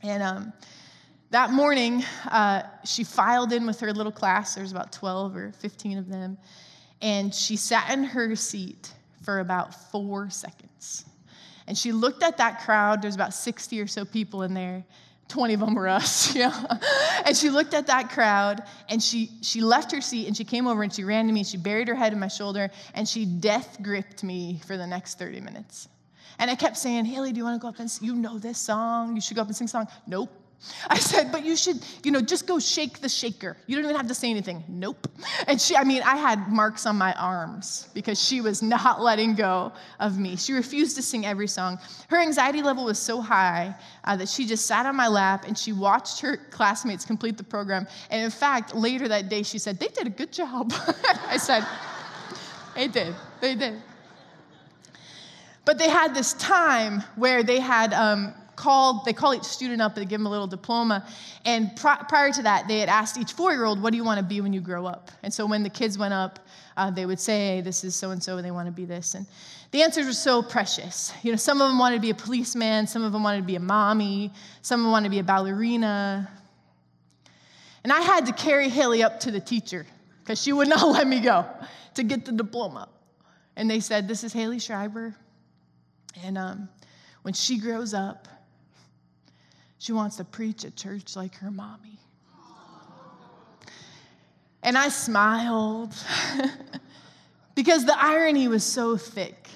And 0.02 0.22
um, 0.22 0.52
that 1.30 1.50
morning, 1.50 2.04
uh, 2.30 2.62
she 2.84 3.04
filed 3.04 3.52
in 3.52 3.66
with 3.66 3.80
her 3.80 3.92
little 3.92 4.12
class. 4.12 4.54
There 4.54 4.62
was 4.62 4.72
about 4.72 4.92
12 4.92 5.36
or 5.36 5.52
15 5.52 5.98
of 5.98 6.08
them. 6.08 6.38
And 7.02 7.34
she 7.34 7.56
sat 7.56 7.90
in 7.90 8.04
her 8.04 8.34
seat 8.36 8.92
for 9.22 9.40
about 9.40 9.74
four 9.90 10.28
seconds. 10.30 11.04
And 11.66 11.78
she 11.78 11.92
looked 11.92 12.22
at 12.22 12.36
that 12.38 12.62
crowd. 12.62 13.00
There's 13.00 13.14
about 13.14 13.32
60 13.32 13.80
or 13.80 13.86
so 13.86 14.04
people 14.04 14.42
in 14.42 14.54
there. 14.54 14.84
20 15.30 15.54
of 15.54 15.60
them 15.60 15.74
were 15.74 15.88
us, 15.88 16.34
yeah. 16.34 16.78
And 17.24 17.36
she 17.36 17.48
looked 17.48 17.72
at 17.72 17.86
that 17.86 18.10
crowd 18.10 18.62
and 18.88 19.02
she, 19.02 19.30
she 19.40 19.60
left 19.60 19.92
her 19.92 20.00
seat 20.00 20.26
and 20.26 20.36
she 20.36 20.44
came 20.44 20.66
over 20.66 20.82
and 20.82 20.92
she 20.92 21.04
ran 21.04 21.26
to 21.26 21.32
me. 21.32 21.40
And 21.40 21.46
she 21.46 21.56
buried 21.56 21.88
her 21.88 21.94
head 21.94 22.12
in 22.12 22.18
my 22.18 22.28
shoulder 22.28 22.70
and 22.94 23.08
she 23.08 23.24
death 23.24 23.78
gripped 23.82 24.22
me 24.22 24.60
for 24.66 24.76
the 24.76 24.86
next 24.86 25.18
30 25.18 25.40
minutes. 25.40 25.88
And 26.38 26.50
I 26.50 26.54
kept 26.54 26.76
saying, 26.76 27.04
Haley, 27.04 27.32
do 27.32 27.38
you 27.38 27.44
want 27.44 27.60
to 27.60 27.62
go 27.62 27.68
up 27.68 27.78
and? 27.78 27.90
You 28.00 28.14
know 28.14 28.38
this 28.38 28.58
song. 28.58 29.14
You 29.14 29.20
should 29.20 29.36
go 29.36 29.42
up 29.42 29.48
and 29.48 29.56
sing 29.56 29.66
a 29.66 29.68
song. 29.68 29.88
Nope. 30.06 30.30
I 30.88 30.98
said, 30.98 31.32
but 31.32 31.44
you 31.44 31.56
should, 31.56 31.78
you 32.04 32.10
know, 32.10 32.20
just 32.20 32.46
go 32.46 32.58
shake 32.58 33.00
the 33.00 33.08
shaker. 33.08 33.56
You 33.66 33.76
don't 33.76 33.84
even 33.84 33.96
have 33.96 34.08
to 34.08 34.14
say 34.14 34.28
anything. 34.28 34.62
Nope. 34.68 35.08
And 35.46 35.60
she, 35.60 35.74
I 35.74 35.84
mean, 35.84 36.02
I 36.02 36.16
had 36.16 36.48
marks 36.48 36.84
on 36.84 36.96
my 36.96 37.14
arms 37.14 37.88
because 37.94 38.22
she 38.22 38.42
was 38.42 38.62
not 38.62 39.00
letting 39.02 39.34
go 39.34 39.72
of 40.00 40.18
me. 40.18 40.36
She 40.36 40.52
refused 40.52 40.96
to 40.96 41.02
sing 41.02 41.24
every 41.24 41.48
song. 41.48 41.78
Her 42.08 42.18
anxiety 42.18 42.60
level 42.60 42.84
was 42.84 42.98
so 42.98 43.22
high 43.22 43.74
uh, 44.04 44.16
that 44.16 44.28
she 44.28 44.46
just 44.46 44.66
sat 44.66 44.84
on 44.84 44.94
my 44.96 45.08
lap 45.08 45.46
and 45.46 45.56
she 45.56 45.72
watched 45.72 46.20
her 46.20 46.36
classmates 46.50 47.06
complete 47.06 47.38
the 47.38 47.44
program. 47.44 47.86
And 48.10 48.22
in 48.22 48.30
fact, 48.30 48.74
later 48.74 49.08
that 49.08 49.30
day, 49.30 49.42
she 49.42 49.58
said, 49.58 49.78
they 49.78 49.88
did 49.88 50.06
a 50.06 50.10
good 50.10 50.32
job. 50.32 50.72
I 51.26 51.38
said, 51.38 51.66
they 52.74 52.88
did. 52.88 53.14
They 53.40 53.54
did. 53.54 53.80
But 55.64 55.78
they 55.78 55.88
had 55.88 56.14
this 56.14 56.32
time 56.34 57.02
where 57.16 57.42
they 57.42 57.60
had 57.60 57.94
um, 57.94 58.34
called, 58.60 59.06
they 59.06 59.14
call 59.14 59.34
each 59.34 59.44
student 59.44 59.80
up, 59.80 59.94
they 59.94 60.04
give 60.04 60.20
them 60.20 60.26
a 60.26 60.30
little 60.30 60.46
diploma. 60.46 61.06
And 61.46 61.74
pr- 61.76 62.04
prior 62.08 62.30
to 62.30 62.42
that, 62.42 62.68
they 62.68 62.78
had 62.78 62.90
asked 62.90 63.16
each 63.16 63.32
four 63.32 63.52
year 63.52 63.64
old, 63.64 63.82
What 63.82 63.90
do 63.90 63.96
you 63.96 64.04
want 64.04 64.18
to 64.18 64.24
be 64.24 64.42
when 64.42 64.52
you 64.52 64.60
grow 64.60 64.84
up? 64.84 65.10
And 65.22 65.32
so 65.32 65.46
when 65.46 65.62
the 65.62 65.70
kids 65.70 65.96
went 65.96 66.12
up, 66.12 66.38
uh, 66.76 66.90
they 66.90 67.06
would 67.06 67.18
say, 67.18 67.62
This 67.62 67.82
is 67.82 67.96
so 67.96 68.10
and 68.10 68.22
so, 68.22 68.36
and 68.36 68.44
they 68.44 68.50
want 68.50 68.66
to 68.66 68.72
be 68.72 68.84
this. 68.84 69.14
And 69.14 69.26
the 69.70 69.82
answers 69.82 70.04
were 70.06 70.12
so 70.12 70.42
precious. 70.42 71.12
You 71.22 71.30
know, 71.30 71.36
some 71.36 71.62
of 71.62 71.68
them 71.68 71.78
wanted 71.78 71.96
to 71.96 72.02
be 72.02 72.10
a 72.10 72.14
policeman, 72.14 72.86
some 72.86 73.02
of 73.02 73.12
them 73.12 73.22
wanted 73.22 73.38
to 73.38 73.46
be 73.46 73.56
a 73.56 73.60
mommy, 73.60 74.30
some 74.60 74.80
of 74.80 74.84
them 74.84 74.92
wanted 74.92 75.06
to 75.06 75.10
be 75.10 75.20
a 75.20 75.24
ballerina. 75.24 76.30
And 77.82 77.92
I 77.92 78.02
had 78.02 78.26
to 78.26 78.32
carry 78.32 78.68
Haley 78.68 79.02
up 79.02 79.20
to 79.20 79.30
the 79.30 79.40
teacher 79.40 79.86
because 80.22 80.42
she 80.42 80.52
would 80.52 80.68
not 80.68 80.86
let 80.98 81.06
me 81.06 81.20
go 81.20 81.46
to 81.94 82.02
get 82.02 82.26
the 82.26 82.32
diploma. 82.32 82.88
And 83.56 83.70
they 83.70 83.80
said, 83.80 84.06
This 84.06 84.22
is 84.22 84.34
Haley 84.34 84.58
Schreiber. 84.58 85.16
And 86.22 86.36
um, 86.36 86.68
when 87.22 87.34
she 87.34 87.58
grows 87.58 87.94
up, 87.94 88.28
she 89.80 89.92
wants 89.92 90.16
to 90.16 90.24
preach 90.24 90.66
at 90.66 90.76
church 90.76 91.16
like 91.16 91.34
her 91.36 91.50
mommy. 91.50 91.98
And 94.62 94.76
I 94.76 94.90
smiled 94.90 95.94
because 97.54 97.86
the 97.86 97.98
irony 97.98 98.46
was 98.46 98.62
so 98.62 98.98
thick. 98.98 99.48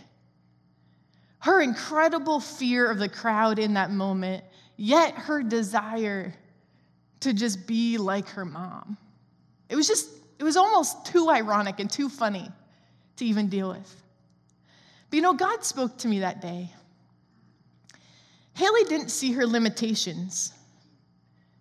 Her 1.41 1.61
incredible 1.61 2.41
fear 2.41 2.91
of 2.91 2.99
the 2.99 3.09
crowd 3.09 3.59
in 3.59 3.75
that 3.75 3.91
moment, 3.91 4.45
yet 4.79 5.13
her 5.13 5.43
desire 5.43 6.35
to 7.21 7.35
just 7.35 7.67
be 7.67 7.99
like 7.99 8.27
her 8.31 8.47
mom. 8.47 8.97
It 9.69 9.77
was 9.77 9.87
just, 9.87 10.09
it 10.39 10.43
was 10.43 10.57
almost 10.57 11.05
too 11.05 11.29
ironic 11.29 11.81
and 11.81 11.91
too 11.91 12.09
funny 12.09 12.51
to 13.17 13.27
even 13.27 13.51
deal 13.51 13.69
with. 13.69 14.03
But 15.11 15.17
you 15.17 15.23
know, 15.23 15.35
God 15.35 15.67
spoke 15.67 15.99
to 15.99 16.09
me 16.09 16.21
that 16.21 16.41
day. 16.41 16.71
Haley 18.55 18.85
didn't 18.85 19.11
see 19.11 19.33
her 19.33 19.47
limitations. 19.47 20.53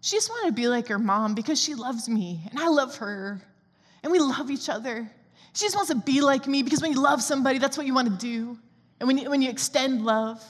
She 0.02 0.16
just 0.16 0.30
wanted 0.30 0.48
to 0.50 0.54
be 0.54 0.68
like 0.68 0.88
her 0.88 1.00
mom 1.00 1.34
because 1.34 1.60
she 1.60 1.76
loves 1.76 2.08
me 2.10 2.42
and 2.50 2.60
I 2.60 2.68
love 2.68 2.98
her 2.98 3.42
and 4.04 4.12
we 4.12 4.20
love 4.20 4.52
each 4.52 4.70
other. 4.70 5.10
She 5.54 5.66
just 5.66 5.76
wants 5.76 5.92
to 5.92 5.96
be 5.96 6.22
like 6.22 6.48
me 6.48 6.62
because 6.62 6.82
when 6.82 6.92
you 6.92 7.00
love 7.00 7.22
somebody, 7.22 7.58
that's 7.58 7.78
what 7.78 7.86
you 7.86 7.94
want 7.94 8.10
to 8.10 8.26
do. 8.26 8.58
And 9.00 9.08
when 9.08 9.18
you, 9.18 9.30
when 9.30 9.42
you 9.42 9.50
extend 9.50 10.06
love, 10.06 10.44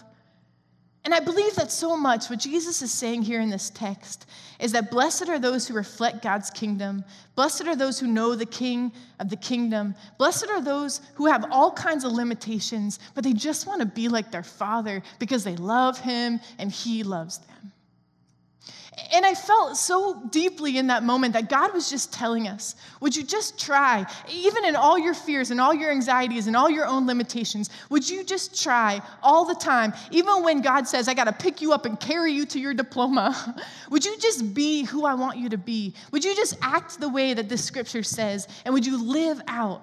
and 1.06 1.14
I 1.14 1.20
believe 1.20 1.56
that 1.56 1.70
so 1.70 1.98
much 1.98 2.30
what 2.30 2.40
Jesus 2.40 2.82
is 2.82 2.92
saying 2.92 3.24
here 3.24 3.42
in 3.42 3.50
this 3.50 3.70
text 3.70 4.26
is 4.58 4.72
that 4.72 4.90
blessed 4.90 5.28
are 5.28 5.38
those 5.38 5.68
who 5.68 5.74
reflect 5.74 6.22
God's 6.22 6.50
kingdom. 6.50 7.04
Blessed 7.36 7.68
are 7.68 7.76
those 7.76 8.00
who 8.00 8.08
know 8.08 8.36
the 8.36 8.46
king 8.46 8.90
of 9.20 9.30
the 9.30 9.36
kingdom. 9.36 9.96
Blessed 10.18 10.50
are 10.50 10.62
those 10.62 11.02
who 11.16 11.26
have 11.26 11.46
all 11.52 11.72
kinds 11.72 12.06
of 12.06 12.14
limitations, 12.14 13.00
but 13.16 13.26
they 13.26 13.34
just 13.34 13.68
want 13.68 13.82
to 13.82 13.86
be 13.86 14.08
like 14.08 14.32
their 14.32 14.44
father 14.44 15.04
because 15.20 15.44
they 15.44 15.58
love 15.58 16.00
him 16.00 16.40
and 16.58 16.72
he 16.72 17.04
loves 17.04 17.40
them. 17.40 17.73
And 19.14 19.26
I 19.26 19.34
felt 19.34 19.78
so 19.78 20.22
deeply 20.30 20.78
in 20.78 20.88
that 20.88 21.04
moment 21.04 21.34
that 21.34 21.50
God 21.50 21.74
was 21.74 21.90
just 21.90 22.14
telling 22.14 22.48
us, 22.48 22.76
would 23.00 23.16
you 23.16 23.24
just 23.24 23.60
try, 23.60 24.06
even 24.32 24.66
in 24.66 24.76
all 24.76 25.00
your 25.00 25.14
fears 25.14 25.52
and 25.52 25.60
all 25.60 25.74
your 25.74 25.92
anxieties 25.92 26.48
and 26.48 26.56
all 26.56 26.70
your 26.70 26.86
own 26.86 27.08
limitations, 27.08 27.70
would 27.90 28.08
you 28.08 28.24
just 28.24 28.62
try 28.62 29.02
all 29.24 29.46
the 29.46 29.56
time, 29.56 29.94
even 30.12 30.44
when 30.44 30.62
God 30.62 30.88
says, 30.88 31.08
I 31.08 31.14
got 31.14 31.26
to 31.26 31.34
pick 31.34 31.62
you 31.62 31.74
up 31.74 31.86
and 31.86 32.00
carry 32.00 32.34
you 32.34 32.46
to 32.48 32.60
your 32.60 32.74
diploma? 32.74 33.56
would 33.90 34.06
you 34.06 34.18
just 34.20 34.54
be 34.54 34.84
who 34.84 35.06
I 35.06 35.16
want 35.16 35.38
you 35.38 35.50
to 35.50 35.58
be? 35.58 35.94
Would 36.12 36.24
you 36.24 36.36
just 36.36 36.56
act 36.62 37.00
the 37.00 37.10
way 37.10 37.34
that 37.34 37.50
this 37.50 37.64
scripture 37.64 38.04
says? 38.04 38.48
And 38.66 38.74
would 38.74 38.86
you 38.86 39.04
live 39.04 39.42
out 39.48 39.82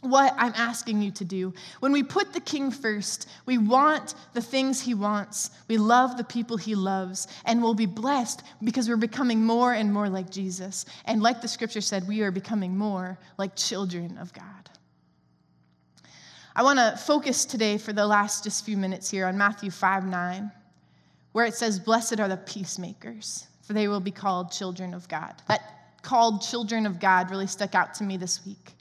what 0.00 0.34
I'm 0.36 0.52
asking 0.54 1.02
you 1.02 1.10
to 1.12 1.24
do. 1.24 1.52
When 1.80 1.92
we 1.92 2.02
put 2.02 2.32
the 2.32 2.40
king 2.40 2.70
first, 2.70 3.28
we 3.46 3.58
want 3.58 4.14
the 4.32 4.40
things 4.40 4.80
he 4.80 4.94
wants, 4.94 5.50
we 5.66 5.76
love 5.76 6.16
the 6.16 6.24
people 6.24 6.56
he 6.56 6.74
loves, 6.74 7.26
and 7.44 7.62
we'll 7.62 7.74
be 7.74 7.86
blessed 7.86 8.42
because 8.62 8.88
we're 8.88 8.96
becoming 8.96 9.44
more 9.44 9.72
and 9.72 9.92
more 9.92 10.08
like 10.08 10.30
Jesus. 10.30 10.86
And 11.04 11.22
like 11.22 11.40
the 11.40 11.48
scripture 11.48 11.80
said, 11.80 12.06
we 12.06 12.22
are 12.22 12.30
becoming 12.30 12.76
more 12.76 13.18
like 13.38 13.56
children 13.56 14.18
of 14.18 14.32
God. 14.32 14.44
I 16.54 16.62
want 16.62 16.78
to 16.78 16.96
focus 16.96 17.44
today 17.44 17.78
for 17.78 17.92
the 17.92 18.06
last 18.06 18.44
just 18.44 18.64
few 18.64 18.76
minutes 18.76 19.08
here 19.10 19.26
on 19.26 19.38
Matthew 19.38 19.70
5 19.70 20.06
9, 20.06 20.50
where 21.32 21.44
it 21.44 21.54
says, 21.54 21.78
Blessed 21.78 22.18
are 22.18 22.26
the 22.26 22.36
peacemakers, 22.36 23.46
for 23.62 23.74
they 23.74 23.86
will 23.86 24.00
be 24.00 24.10
called 24.10 24.50
children 24.50 24.92
of 24.92 25.08
God. 25.08 25.34
That 25.46 26.02
called 26.02 26.42
children 26.42 26.86
of 26.86 26.98
God 26.98 27.30
really 27.30 27.46
stuck 27.46 27.76
out 27.76 27.94
to 27.94 28.04
me 28.04 28.16
this 28.16 28.44
week. 28.44 28.74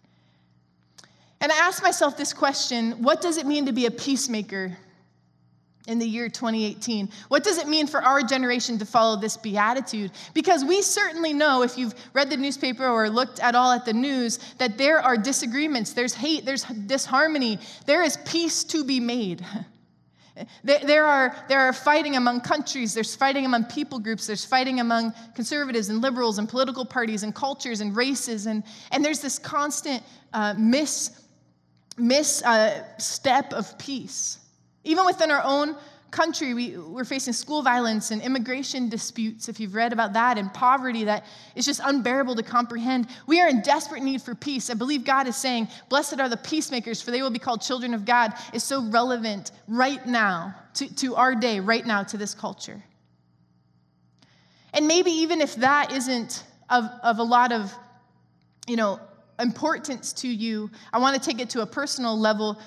Asked 1.67 1.83
myself 1.83 2.15
this 2.15 2.31
question 2.31 2.93
what 3.03 3.19
does 3.19 3.35
it 3.35 3.45
mean 3.45 3.65
to 3.65 3.73
be 3.73 3.87
a 3.87 3.91
peacemaker 3.91 4.77
in 5.85 5.99
the 5.99 6.05
year 6.05 6.29
2018? 6.29 7.09
What 7.27 7.43
does 7.43 7.57
it 7.57 7.67
mean 7.67 7.87
for 7.87 8.01
our 8.01 8.23
generation 8.23 8.77
to 8.77 8.85
follow 8.85 9.19
this 9.19 9.35
beatitude? 9.35 10.11
Because 10.33 10.63
we 10.63 10.81
certainly 10.81 11.33
know, 11.33 11.63
if 11.63 11.77
you've 11.77 11.93
read 12.13 12.29
the 12.29 12.37
newspaper 12.37 12.87
or 12.87 13.09
looked 13.09 13.41
at 13.41 13.53
all 13.53 13.73
at 13.73 13.83
the 13.83 13.91
news, 13.91 14.39
that 14.59 14.77
there 14.77 15.01
are 15.01 15.17
disagreements, 15.17 15.91
there's 15.91 16.13
hate, 16.13 16.45
there's 16.45 16.63
disharmony, 16.63 17.59
there 17.85 18.01
is 18.01 18.15
peace 18.23 18.63
to 18.63 18.85
be 18.85 19.01
made. 19.01 19.45
There 20.63 21.03
are, 21.03 21.35
there 21.49 21.61
are 21.61 21.73
fighting 21.73 22.15
among 22.15 22.41
countries, 22.41 22.93
there's 22.93 23.15
fighting 23.15 23.43
among 23.43 23.63
people 23.63 23.97
groups, 23.97 24.27
there's 24.27 24.45
fighting 24.45 24.79
among 24.79 25.15
conservatives 25.33 25.89
and 25.89 25.99
liberals 25.99 26.37
and 26.37 26.47
political 26.47 26.85
parties 26.85 27.23
and 27.23 27.33
cultures 27.33 27.81
and 27.81 27.95
races, 27.95 28.45
and, 28.45 28.61
and 28.91 29.03
there's 29.03 29.19
this 29.19 29.39
constant 29.39 30.03
uh, 30.33 30.53
mis 30.55 31.26
misstep 31.97 32.47
uh, 32.47 32.97
step 32.97 33.53
of 33.53 33.77
peace. 33.77 34.39
Even 34.83 35.05
within 35.05 35.31
our 35.31 35.41
own 35.43 35.75
country, 36.11 36.53
we, 36.53 36.77
we're 36.77 37.03
facing 37.03 37.33
school 37.33 37.61
violence 37.61 38.11
and 38.11 38.21
immigration 38.21 38.87
disputes, 38.89 39.49
if 39.49 39.59
you've 39.59 39.75
read 39.75 39.91
about 39.91 40.13
that, 40.13 40.37
and 40.37 40.53
poverty 40.53 41.03
that 41.03 41.25
is 41.55 41.65
just 41.65 41.81
unbearable 41.83 42.35
to 42.35 42.43
comprehend. 42.43 43.07
We 43.25 43.41
are 43.41 43.49
in 43.49 43.61
desperate 43.61 44.03
need 44.03 44.21
for 44.21 44.33
peace. 44.33 44.69
I 44.69 44.75
believe 44.75 45.03
God 45.03 45.27
is 45.27 45.35
saying, 45.35 45.67
Blessed 45.89 46.19
are 46.19 46.29
the 46.29 46.37
peacemakers, 46.37 47.01
for 47.01 47.11
they 47.11 47.21
will 47.21 47.29
be 47.29 47.39
called 47.39 47.61
children 47.61 47.93
of 47.93 48.05
God, 48.05 48.33
is 48.53 48.63
so 48.63 48.81
relevant 48.89 49.51
right 49.67 50.05
now 50.05 50.55
to, 50.75 50.93
to 50.95 51.15
our 51.15 51.35
day, 51.35 51.59
right 51.59 51.85
now, 51.85 52.03
to 52.03 52.17
this 52.17 52.33
culture. 52.33 52.81
And 54.73 54.87
maybe 54.87 55.11
even 55.11 55.41
if 55.41 55.55
that 55.55 55.91
isn't 55.91 56.43
of, 56.69 56.85
of 57.03 57.19
a 57.19 57.23
lot 57.23 57.51
of, 57.51 57.73
you 58.67 58.75
know, 58.75 58.99
importance 59.39 60.13
to 60.13 60.27
you, 60.27 60.69
I 60.91 60.99
want 60.99 61.21
to 61.21 61.29
take 61.29 61.39
it 61.39 61.49
to 61.51 61.61
a 61.61 61.65
personal 61.65 62.17
level. 62.17 62.59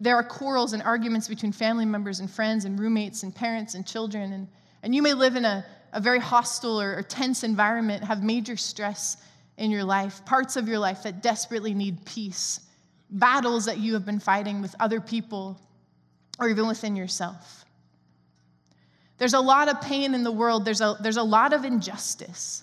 There 0.00 0.16
are 0.16 0.22
quarrels 0.22 0.72
and 0.72 0.82
arguments 0.82 1.28
between 1.28 1.52
family 1.52 1.84
members 1.84 2.20
and 2.20 2.30
friends 2.30 2.64
and 2.64 2.78
roommates 2.78 3.22
and 3.22 3.34
parents 3.34 3.74
and 3.74 3.86
children. 3.86 4.32
And, 4.32 4.48
and 4.82 4.94
you 4.94 5.02
may 5.02 5.14
live 5.14 5.36
in 5.36 5.44
a, 5.44 5.64
a 5.92 6.00
very 6.00 6.20
hostile 6.20 6.80
or, 6.80 6.96
or 6.96 7.02
tense 7.02 7.44
environment, 7.44 8.04
have 8.04 8.22
major 8.22 8.56
stress 8.56 9.16
in 9.56 9.70
your 9.70 9.84
life, 9.84 10.24
parts 10.24 10.56
of 10.56 10.68
your 10.68 10.78
life 10.78 11.02
that 11.02 11.22
desperately 11.22 11.74
need 11.74 12.04
peace 12.04 12.60
battles 13.10 13.64
that 13.64 13.78
you 13.78 13.94
have 13.94 14.04
been 14.04 14.20
fighting 14.20 14.60
with 14.60 14.74
other 14.80 15.00
people 15.00 15.58
or 16.38 16.48
even 16.48 16.68
within 16.68 16.94
yourself. 16.94 17.64
There's 19.18 19.34
a 19.34 19.40
lot 19.40 19.68
of 19.68 19.80
pain 19.80 20.14
in 20.14 20.22
the 20.22 20.30
world, 20.30 20.64
there's 20.64 20.80
a, 20.80 20.96
there's 21.00 21.16
a 21.16 21.22
lot 21.22 21.52
of 21.52 21.64
injustice. 21.64 22.62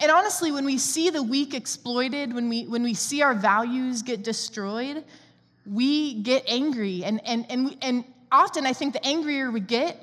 And 0.00 0.10
honestly, 0.10 0.52
when 0.52 0.64
we 0.64 0.78
see 0.78 1.10
the 1.10 1.22
weak 1.22 1.54
exploited, 1.54 2.32
when 2.32 2.48
we, 2.48 2.66
when 2.66 2.82
we 2.82 2.94
see 2.94 3.22
our 3.22 3.34
values 3.34 4.02
get 4.02 4.22
destroyed, 4.22 5.04
we 5.66 6.14
get 6.22 6.44
angry. 6.46 7.04
And, 7.04 7.20
and, 7.26 7.46
and, 7.50 7.66
we, 7.66 7.78
and 7.82 8.04
often, 8.30 8.64
I 8.64 8.72
think 8.72 8.92
the 8.92 9.04
angrier 9.04 9.50
we 9.50 9.60
get, 9.60 10.02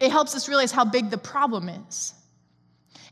it 0.00 0.10
helps 0.10 0.36
us 0.36 0.48
realize 0.48 0.70
how 0.70 0.84
big 0.84 1.10
the 1.10 1.18
problem 1.18 1.68
is. 1.68 2.14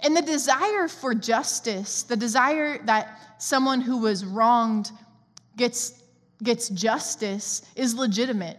And 0.01 0.17
the 0.17 0.23
desire 0.23 0.89
for 0.89 1.15
justice, 1.15 2.05
the 2.05 2.17
desire 2.17 2.79
that 2.87 3.37
someone 3.39 3.81
who 3.81 3.99
was 3.99 4.25
wronged 4.25 4.91
gets, 5.57 6.01
gets 6.43 6.69
justice, 6.69 7.63
is 7.77 7.95
legitimate. 7.95 8.59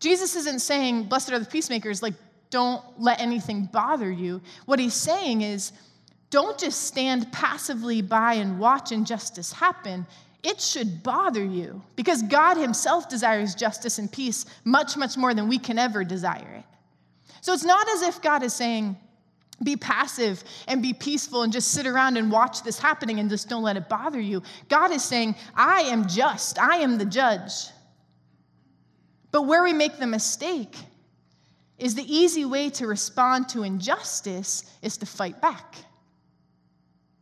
Jesus 0.00 0.36
isn't 0.36 0.60
saying, 0.60 1.04
Blessed 1.04 1.32
are 1.32 1.38
the 1.38 1.46
peacemakers, 1.46 2.02
like, 2.02 2.14
don't 2.50 2.82
let 2.98 3.20
anything 3.20 3.68
bother 3.72 4.10
you. 4.10 4.40
What 4.66 4.78
he's 4.78 4.94
saying 4.94 5.42
is, 5.42 5.72
don't 6.30 6.58
just 6.58 6.86
stand 6.86 7.30
passively 7.30 8.02
by 8.02 8.34
and 8.34 8.58
watch 8.58 8.90
injustice 8.90 9.52
happen. 9.52 10.04
It 10.42 10.60
should 10.60 11.02
bother 11.02 11.44
you 11.44 11.80
because 11.94 12.22
God 12.22 12.56
Himself 12.56 13.08
desires 13.08 13.54
justice 13.54 13.98
and 13.98 14.10
peace 14.10 14.44
much, 14.64 14.96
much 14.96 15.16
more 15.16 15.32
than 15.32 15.48
we 15.48 15.58
can 15.58 15.78
ever 15.78 16.02
desire 16.02 16.56
it. 16.58 16.64
So 17.40 17.52
it's 17.52 17.64
not 17.64 17.88
as 17.88 18.02
if 18.02 18.20
God 18.20 18.42
is 18.42 18.52
saying, 18.52 18.96
be 19.62 19.76
passive 19.76 20.42
and 20.66 20.82
be 20.82 20.92
peaceful 20.92 21.42
and 21.42 21.52
just 21.52 21.70
sit 21.70 21.86
around 21.86 22.16
and 22.16 22.32
watch 22.32 22.62
this 22.62 22.78
happening 22.78 23.20
and 23.20 23.30
just 23.30 23.48
don't 23.48 23.62
let 23.62 23.76
it 23.76 23.88
bother 23.88 24.20
you. 24.20 24.42
God 24.68 24.90
is 24.90 25.04
saying, 25.04 25.36
I 25.54 25.82
am 25.82 26.08
just, 26.08 26.58
I 26.58 26.78
am 26.78 26.98
the 26.98 27.04
judge. 27.04 27.52
But 29.30 29.42
where 29.42 29.62
we 29.62 29.72
make 29.72 29.98
the 29.98 30.06
mistake 30.06 30.76
is 31.78 31.94
the 31.94 32.14
easy 32.14 32.44
way 32.44 32.70
to 32.70 32.86
respond 32.86 33.48
to 33.50 33.62
injustice 33.62 34.64
is 34.82 34.96
to 34.98 35.06
fight 35.06 35.40
back. 35.40 35.76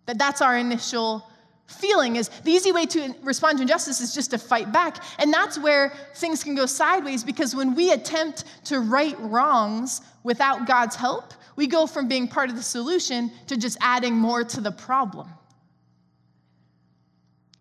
That 0.07 0.19
that's 0.19 0.43
our 0.43 0.57
initial 0.57 1.27
feeling 1.67 2.17
is 2.17 2.29
the 2.29 2.51
easy 2.51 2.73
way 2.73 2.87
to 2.87 3.15
respond 3.23 3.59
to 3.59 3.63
injustice 3.63 4.01
is 4.01 4.15
just 4.15 4.31
to 4.33 4.39
fight 4.39 4.73
back. 4.73 5.03
And 5.19 5.33
that's 5.33 5.59
where 5.59 5.93
things 6.17 6.45
can 6.45 6.55
go 6.55 6.67
sideways 6.67 7.25
because 7.25 7.55
when 7.55 7.75
we 7.75 7.93
attempt 7.93 8.45
to 8.67 8.81
right 8.81 9.17
wrongs 9.21 10.03
without 10.23 10.67
God's 10.67 10.97
help, 10.97 11.33
we 11.57 11.67
go 11.67 11.87
from 11.87 12.09
being 12.09 12.29
part 12.29 12.51
of 12.51 12.57
the 12.57 12.63
solution 12.63 13.31
to 13.47 13.57
just 13.57 13.79
adding 13.81 14.15
more 14.15 14.45
to 14.45 14.61
the 14.61 14.73
problem. 14.73 15.29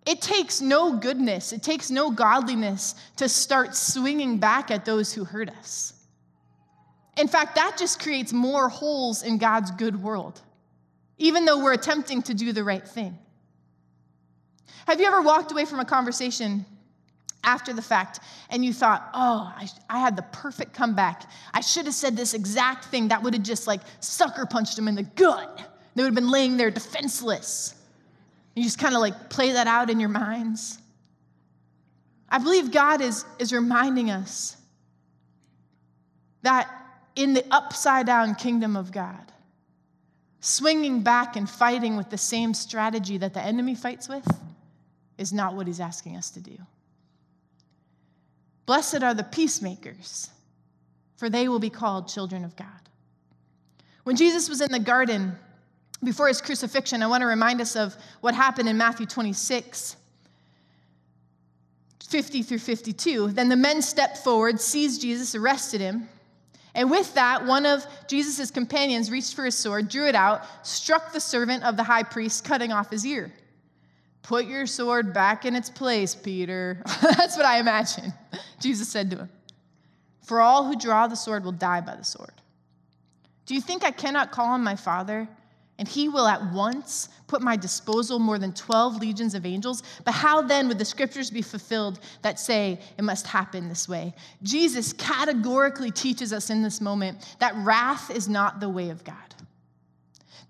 It 0.05 0.21
takes 0.21 0.61
no 0.61 0.97
goodness, 0.97 1.53
it 1.53 1.61
takes 1.61 1.91
no 1.91 2.09
godliness 2.09 2.95
to 3.17 3.29
start 3.29 3.75
swinging 3.75 4.39
back 4.39 4.71
at 4.71 4.83
those 4.83 5.13
who 5.13 5.23
hurt 5.23 5.49
us. 5.49 5.93
In 7.21 7.27
fact, 7.27 7.53
that 7.53 7.75
just 7.77 8.01
creates 8.01 8.33
more 8.33 8.67
holes 8.67 9.21
in 9.21 9.37
God's 9.37 9.69
good 9.69 10.01
world, 10.01 10.41
even 11.19 11.45
though 11.45 11.63
we're 11.63 11.73
attempting 11.73 12.23
to 12.23 12.33
do 12.33 12.51
the 12.51 12.63
right 12.63 12.85
thing. 12.85 13.15
Have 14.87 14.99
you 14.99 15.05
ever 15.05 15.21
walked 15.21 15.51
away 15.51 15.65
from 15.65 15.79
a 15.79 15.85
conversation 15.85 16.65
after 17.43 17.73
the 17.73 17.81
fact 17.81 18.21
and 18.49 18.65
you 18.65 18.73
thought, 18.73 19.07
oh, 19.13 19.53
I, 19.55 19.69
I, 19.87 19.99
had 19.99 20.15
the 20.15 20.23
perfect 20.23 20.73
comeback. 20.73 21.29
I 21.53 21.61
should 21.61 21.85
have 21.85 21.93
said 21.93 22.17
this 22.17 22.33
exact 22.33 22.85
thing 22.85 23.09
that 23.09 23.21
would 23.21 23.35
have 23.35 23.43
just 23.43 23.67
like 23.67 23.81
sucker 23.99 24.47
punched 24.47 24.75
them 24.75 24.87
in 24.87 24.95
the 24.95 25.03
gut. 25.03 25.61
They 25.93 26.01
would 26.01 26.09
have 26.09 26.15
been 26.15 26.31
laying 26.31 26.57
there 26.57 26.71
defenseless. 26.71 27.75
You 28.55 28.63
just 28.63 28.79
kind 28.79 28.95
of 28.95 29.01
like 29.01 29.29
play 29.29 29.51
that 29.51 29.67
out 29.67 29.91
in 29.91 29.99
your 29.99 30.09
minds. 30.09 30.79
I 32.29 32.39
believe 32.39 32.71
God 32.71 32.99
is, 32.99 33.25
is 33.37 33.53
reminding 33.53 34.09
us 34.09 34.57
that 36.41 36.80
in 37.21 37.33
the 37.33 37.45
upside 37.51 38.05
down 38.05 38.35
kingdom 38.35 38.75
of 38.75 38.91
God, 38.91 39.31
swinging 40.39 41.03
back 41.03 41.35
and 41.35 41.49
fighting 41.49 41.97
with 41.97 42.09
the 42.09 42.17
same 42.17 42.53
strategy 42.53 43.17
that 43.17 43.33
the 43.33 43.41
enemy 43.41 43.75
fights 43.75 44.09
with 44.09 44.27
is 45.17 45.31
not 45.31 45.53
what 45.53 45.67
he's 45.67 45.79
asking 45.79 46.17
us 46.17 46.31
to 46.31 46.39
do. 46.39 46.57
Blessed 48.65 49.03
are 49.03 49.13
the 49.13 49.23
peacemakers, 49.23 50.29
for 51.17 51.29
they 51.29 51.47
will 51.47 51.59
be 51.59 51.69
called 51.69 52.07
children 52.07 52.43
of 52.43 52.55
God. 52.55 52.67
When 54.03 54.15
Jesus 54.15 54.49
was 54.49 54.61
in 54.61 54.71
the 54.71 54.79
garden 54.79 55.35
before 56.03 56.27
his 56.27 56.41
crucifixion, 56.41 57.03
I 57.03 57.07
want 57.07 57.21
to 57.21 57.27
remind 57.27 57.61
us 57.61 57.75
of 57.75 57.95
what 58.21 58.33
happened 58.33 58.67
in 58.67 58.77
Matthew 58.77 59.05
26. 59.05 59.97
50 62.11 62.43
through 62.43 62.59
52. 62.59 63.29
Then 63.29 63.47
the 63.47 63.55
men 63.55 63.81
stepped 63.81 64.17
forward, 64.17 64.59
seized 64.59 65.01
Jesus, 65.01 65.33
arrested 65.33 65.79
him. 65.79 66.09
And 66.73 66.89
with 66.89 67.13
that, 67.15 67.45
one 67.45 67.65
of 67.65 67.85
Jesus' 68.07 68.49
companions 68.49 69.11
reached 69.11 69.35
for 69.35 69.45
his 69.45 69.55
sword, 69.55 69.89
drew 69.89 70.07
it 70.07 70.15
out, 70.15 70.43
struck 70.65 71.11
the 71.11 71.19
servant 71.19 71.63
of 71.63 71.75
the 71.75 71.83
high 71.83 72.03
priest, 72.03 72.45
cutting 72.45 72.71
off 72.71 72.89
his 72.89 73.05
ear. 73.05 73.31
Put 74.21 74.45
your 74.45 74.67
sword 74.67 75.13
back 75.13 75.45
in 75.45 75.55
its 75.55 75.69
place, 75.69 76.15
Peter. 76.15 76.81
That's 77.01 77.35
what 77.35 77.45
I 77.45 77.59
imagine. 77.59 78.13
Jesus 78.59 78.87
said 78.87 79.09
to 79.11 79.17
him, 79.17 79.29
For 80.23 80.39
all 80.39 80.65
who 80.65 80.75
draw 80.75 81.07
the 81.07 81.15
sword 81.15 81.43
will 81.43 81.51
die 81.51 81.81
by 81.81 81.95
the 81.95 82.05
sword. 82.05 82.33
Do 83.45 83.55
you 83.55 83.61
think 83.61 83.83
I 83.83 83.91
cannot 83.91 84.31
call 84.31 84.47
on 84.47 84.63
my 84.63 84.75
Father, 84.75 85.27
and 85.81 85.87
he 85.87 86.07
will 86.09 86.27
at 86.27 86.53
once 86.53 87.09
put 87.25 87.41
my 87.41 87.57
disposal 87.57 88.19
more 88.19 88.37
than 88.37 88.53
12 88.53 88.97
legions 88.97 89.33
of 89.33 89.47
angels? 89.47 89.81
But 90.05 90.11
how 90.11 90.43
then 90.43 90.67
would 90.67 90.77
the 90.77 90.85
scriptures 90.85 91.31
be 91.31 91.41
fulfilled 91.41 91.99
that 92.21 92.39
say 92.39 92.79
it 92.99 93.01
must 93.03 93.25
happen 93.25 93.67
this 93.67 93.89
way? 93.89 94.13
Jesus 94.43 94.93
categorically 94.93 95.89
teaches 95.89 96.33
us 96.33 96.51
in 96.51 96.61
this 96.61 96.81
moment 96.81 97.35
that 97.39 97.55
wrath 97.55 98.11
is 98.11 98.29
not 98.29 98.59
the 98.59 98.69
way 98.69 98.91
of 98.91 99.03
God. 99.03 99.15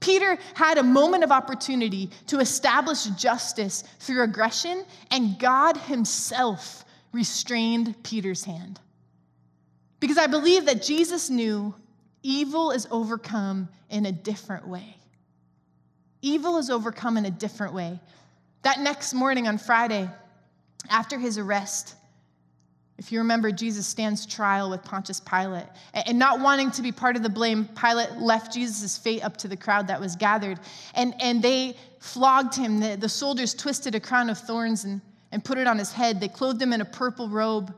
Peter 0.02 0.38
had 0.54 0.78
a 0.78 0.84
moment 0.84 1.24
of 1.24 1.32
opportunity 1.32 2.10
to 2.28 2.40
establish 2.40 3.06
justice 3.06 3.86
through 4.00 4.24
aggression, 4.24 4.84
and 5.12 5.40
God 5.40 5.78
himself 5.78 6.84
restrained 7.14 7.96
Peter's 8.04 8.44
hand. 8.44 8.82
Because 10.02 10.18
I 10.18 10.28
believe 10.28 10.66
that 10.66 10.84
Jesus 10.84 11.30
knew 11.30 11.74
evil 12.22 12.72
is 12.72 12.86
overcome 12.92 13.70
in 13.90 14.06
a 14.06 14.12
different 14.12 14.68
way. 14.68 14.98
Evil 16.22 16.58
is 16.58 16.70
overcome 16.70 17.18
in 17.18 17.26
a 17.26 17.32
different 17.32 17.74
way. 17.74 18.00
That 18.64 18.80
next 18.80 19.14
morning 19.14 19.48
on 19.48 19.58
Friday, 19.58 20.10
after 20.90 21.18
his 21.18 21.38
arrest, 21.38 21.96
if 23.02 23.12
you 23.12 23.18
remember, 23.18 23.52
Jesus 23.52 23.88
stands 23.88 24.28
trial 24.28 24.70
with 24.70 24.84
Pontius 24.84 25.20
Pilate. 25.20 25.66
And 25.94 26.20
not 26.20 26.40
wanting 26.40 26.70
to 26.72 26.84
be 26.84 26.92
part 26.92 27.16
of 27.16 27.24
the 27.24 27.30
blame, 27.30 27.68
Pilate 27.76 28.12
left 28.18 28.54
Jesus' 28.54 28.96
fate 28.96 29.24
up 29.24 29.38
to 29.38 29.48
the 29.48 29.58
crowd 29.58 29.88
that 29.88 30.00
was 30.00 30.16
gathered. 30.16 30.60
And, 30.94 31.16
and 31.20 31.42
they 31.42 31.76
flogged 32.00 32.56
him. 32.56 32.80
The, 32.80 32.98
the 32.98 33.10
soldiers 33.10 33.56
twisted 33.56 33.96
a 33.96 34.00
crown 34.00 34.30
of 34.30 34.38
thorns 34.38 34.84
and, 34.84 35.02
and 35.32 35.44
put 35.44 35.58
it 35.58 35.66
on 35.66 35.80
his 35.80 35.92
head. 35.92 36.20
They 36.20 36.28
clothed 36.28 36.62
him 36.62 36.74
in 36.74 36.82
a 36.82 36.86
purple 36.86 37.28
robe. 37.28 37.74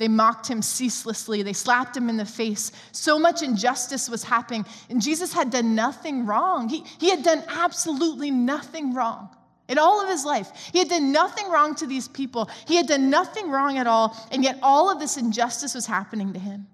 They 0.00 0.08
mocked 0.08 0.48
him 0.48 0.62
ceaselessly. 0.62 1.42
They 1.42 1.52
slapped 1.52 1.94
him 1.94 2.08
in 2.08 2.16
the 2.16 2.24
face. 2.24 2.72
So 2.90 3.18
much 3.18 3.42
injustice 3.42 4.08
was 4.08 4.24
happening. 4.24 4.64
And 4.88 5.02
Jesus 5.02 5.30
had 5.30 5.50
done 5.50 5.74
nothing 5.74 6.24
wrong. 6.24 6.70
He, 6.70 6.84
he 6.98 7.10
had 7.10 7.22
done 7.22 7.44
absolutely 7.46 8.30
nothing 8.30 8.94
wrong 8.94 9.28
in 9.68 9.76
all 9.76 10.00
of 10.02 10.08
his 10.08 10.24
life. 10.24 10.70
He 10.72 10.78
had 10.78 10.88
done 10.88 11.12
nothing 11.12 11.50
wrong 11.50 11.74
to 11.74 11.86
these 11.86 12.08
people, 12.08 12.48
he 12.66 12.76
had 12.76 12.86
done 12.86 13.10
nothing 13.10 13.50
wrong 13.50 13.76
at 13.76 13.86
all, 13.86 14.16
and 14.32 14.42
yet 14.42 14.58
all 14.62 14.90
of 14.90 14.98
this 14.98 15.18
injustice 15.18 15.74
was 15.74 15.84
happening 15.84 16.32
to 16.32 16.38
him. 16.38 16.66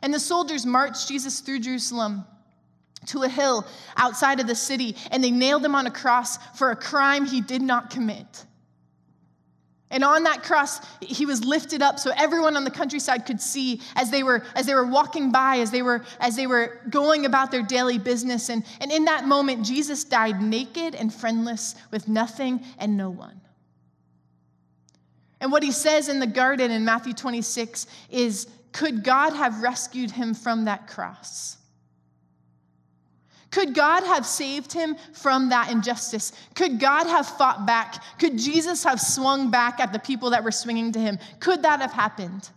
And 0.00 0.14
the 0.14 0.20
soldiers 0.20 0.64
marched 0.64 1.08
Jesus 1.08 1.40
through 1.40 1.58
Jerusalem 1.58 2.24
to 3.06 3.24
a 3.24 3.28
hill 3.28 3.66
outside 3.96 4.38
of 4.38 4.46
the 4.46 4.54
city, 4.54 4.94
and 5.10 5.24
they 5.24 5.32
nailed 5.32 5.64
him 5.64 5.74
on 5.74 5.88
a 5.88 5.90
cross 5.90 6.38
for 6.56 6.70
a 6.70 6.76
crime 6.76 7.26
he 7.26 7.40
did 7.40 7.62
not 7.62 7.90
commit. 7.90 8.44
And 9.90 10.04
on 10.04 10.24
that 10.24 10.42
cross, 10.42 10.80
he 11.00 11.24
was 11.24 11.44
lifted 11.44 11.80
up 11.80 11.98
so 11.98 12.12
everyone 12.14 12.56
on 12.56 12.64
the 12.64 12.70
countryside 12.70 13.24
could 13.24 13.40
see 13.40 13.80
as 13.96 14.10
they 14.10 14.22
were, 14.22 14.42
as 14.54 14.66
they 14.66 14.74
were 14.74 14.86
walking 14.86 15.32
by, 15.32 15.58
as 15.58 15.70
they 15.70 15.80
were, 15.80 16.04
as 16.20 16.36
they 16.36 16.46
were 16.46 16.80
going 16.90 17.24
about 17.24 17.50
their 17.50 17.62
daily 17.62 17.98
business. 17.98 18.50
And, 18.50 18.64
and 18.80 18.92
in 18.92 19.06
that 19.06 19.26
moment, 19.26 19.64
Jesus 19.64 20.04
died 20.04 20.42
naked 20.42 20.94
and 20.94 21.12
friendless 21.12 21.74
with 21.90 22.06
nothing 22.06 22.62
and 22.78 22.98
no 22.98 23.08
one. 23.08 23.40
And 25.40 25.50
what 25.52 25.62
he 25.62 25.72
says 25.72 26.08
in 26.08 26.20
the 26.20 26.26
garden 26.26 26.70
in 26.70 26.84
Matthew 26.84 27.14
26 27.14 27.86
is 28.10 28.46
Could 28.72 29.04
God 29.04 29.32
have 29.32 29.62
rescued 29.62 30.10
him 30.10 30.34
from 30.34 30.66
that 30.66 30.86
cross? 30.86 31.56
Could 33.50 33.74
God 33.74 34.04
have 34.04 34.26
saved 34.26 34.72
him 34.72 34.96
from 35.14 35.48
that 35.48 35.70
injustice? 35.70 36.32
Could 36.54 36.78
God 36.78 37.06
have 37.06 37.26
fought 37.26 37.66
back? 37.66 38.02
Could 38.18 38.38
Jesus 38.38 38.84
have 38.84 39.00
swung 39.00 39.50
back 39.50 39.80
at 39.80 39.92
the 39.92 39.98
people 39.98 40.30
that 40.30 40.44
were 40.44 40.50
swinging 40.50 40.92
to 40.92 40.98
him? 40.98 41.18
Could 41.40 41.62
that 41.62 41.80
have 41.80 41.92
happened? 41.92 42.50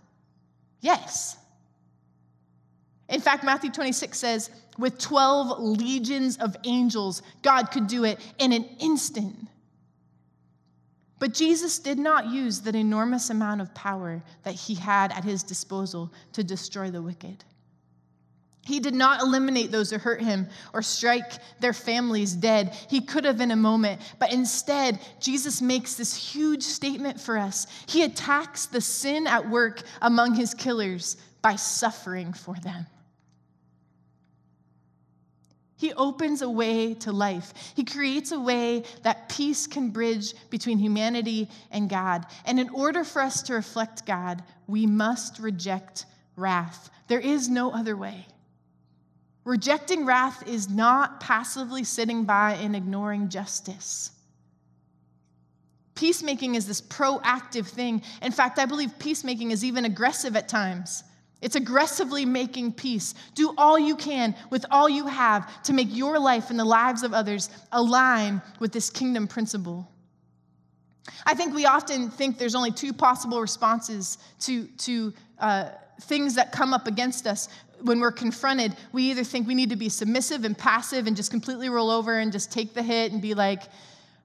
Yes. 0.82 1.38
In 3.08 3.22
fact, 3.22 3.44
Matthew 3.44 3.72
26 3.72 4.18
says, 4.18 4.50
with 4.78 4.98
12 4.98 5.60
legions 5.60 6.38
of 6.38 6.56
angels, 6.64 7.22
God 7.42 7.72
could 7.72 7.88
do 7.88 8.04
it 8.04 8.20
in 8.40 8.52
an 8.52 8.64
instant. 8.80 9.48
But 11.20 11.34
Jesus 11.34 11.78
did 11.78 12.00
not 12.00 12.32
use 12.32 12.62
that 12.62 12.76
enormous 12.76 13.30
amount 13.30 13.62
of 13.62 13.74
power 13.76 14.24
that 14.44 14.56
he 14.56 14.74
had 14.74 15.12
at 15.12 15.24
his 15.24 15.44
disposal 15.44 16.12
to 16.34 16.44
destroy 16.44 16.90
the 16.90 17.02
wicked. 17.02 17.44
He 18.64 18.80
did 18.80 18.94
not 18.94 19.22
eliminate 19.22 19.72
those 19.72 19.90
who 19.90 19.98
hurt 19.98 20.22
him 20.22 20.48
or 20.72 20.84
strike 20.84 21.34
their 21.60 21.74
families 21.74 22.34
dead. 22.34 22.76
He 22.90 23.02
could 23.02 23.26
have 23.26 23.42
in 23.42 23.52
a 23.52 23.56
moment, 23.56 24.02
but 24.20 24.32
instead, 24.32 25.00
Jesus 25.20 25.62
makes 25.62 25.96
this 25.96 26.16
huge 26.16 26.62
statement 26.62 27.20
for 27.20 27.38
us. 27.38 27.66
He 27.88 28.04
attacks 28.04 28.68
the 28.68 28.82
sin 28.82 29.26
at 29.26 29.50
work 29.50 29.82
among 30.02 30.36
his 30.36 30.54
killers 30.54 31.18
by 31.42 31.56
suffering 31.56 32.34
for 32.34 32.56
them. 32.64 32.86
He 35.76 35.94
opens 35.94 36.44
a 36.44 36.50
way 36.50 36.94
to 36.94 37.12
life. 37.12 37.74
He 37.76 37.84
creates 37.84 38.32
a 38.32 38.40
way 38.40 38.84
that 39.02 39.30
peace 39.30 39.66
can 39.66 39.90
bridge 39.90 40.36
between 40.52 40.78
humanity 40.78 41.50
and 41.72 41.90
God. 41.90 42.28
And 42.46 42.60
in 42.60 42.70
order 42.70 43.04
for 43.04 43.24
us 43.24 43.42
to 43.44 43.56
reflect 43.56 44.06
God, 44.06 44.44
we 44.68 44.86
must 44.86 45.40
reject 45.40 46.06
wrath. 46.36 46.92
There 47.08 47.20
is 47.20 47.50
no 47.50 47.72
other 47.72 47.98
way. 47.98 48.28
Rejecting 49.44 50.06
wrath 50.06 50.48
is 50.48 50.70
not 50.70 51.20
passively 51.20 51.84
sitting 51.84 52.26
by 52.26 52.54
and 52.54 52.76
ignoring 52.76 53.30
justice. 53.30 54.12
Peacemaking 55.96 56.56
is 56.56 56.68
this 56.68 56.82
proactive 56.82 57.68
thing. 57.68 58.02
In 58.22 58.32
fact, 58.32 58.60
I 58.60 58.66
believe 58.66 58.98
peacemaking 59.00 59.52
is 59.52 59.66
even 59.66 59.86
aggressive 59.86 60.36
at 60.36 60.48
times. 60.48 61.04
It's 61.42 61.56
aggressively 61.56 62.24
making 62.24 62.74
peace. 62.74 63.16
Do 63.34 63.54
all 63.58 63.78
you 63.80 63.96
can 63.96 64.36
with 64.52 64.66
all 64.70 64.88
you 64.88 65.08
have 65.08 65.64
to 65.64 65.74
make 65.74 65.88
your 65.90 66.20
life 66.20 66.52
and 66.52 66.60
the 66.60 66.66
lives 66.66 67.02
of 67.02 67.14
others 67.14 67.50
align 67.72 68.42
with 68.60 68.72
this 68.72 68.92
kingdom 68.92 69.28
principle. 69.28 69.92
I 71.26 71.34
think 71.34 71.56
we 71.56 71.66
often 71.66 72.12
think 72.12 72.38
there's 72.38 72.56
only 72.56 72.72
two 72.72 72.94
possible 72.94 73.42
responses 73.42 74.20
to, 74.42 74.68
to 74.68 75.14
uh, 75.40 75.70
things 76.02 76.36
that 76.36 76.52
come 76.52 76.74
up 76.74 76.88
against 76.88 77.28
us 77.28 77.48
when 77.84 78.00
we're 78.00 78.12
confronted, 78.12 78.76
we 78.92 79.04
either 79.10 79.24
think 79.24 79.48
we 79.48 79.56
need 79.56 79.70
to 79.70 79.76
be 79.76 79.90
submissive 79.90 80.46
and 80.46 80.58
passive 80.58 81.08
and 81.08 81.16
just 81.16 81.32
completely 81.32 81.70
roll 81.70 81.90
over 81.90 82.20
and 82.20 82.32
just 82.32 82.52
take 82.52 82.74
the 82.74 82.84
hit 82.84 83.12
and 83.12 83.22
be 83.22 83.34
like, 83.34 83.64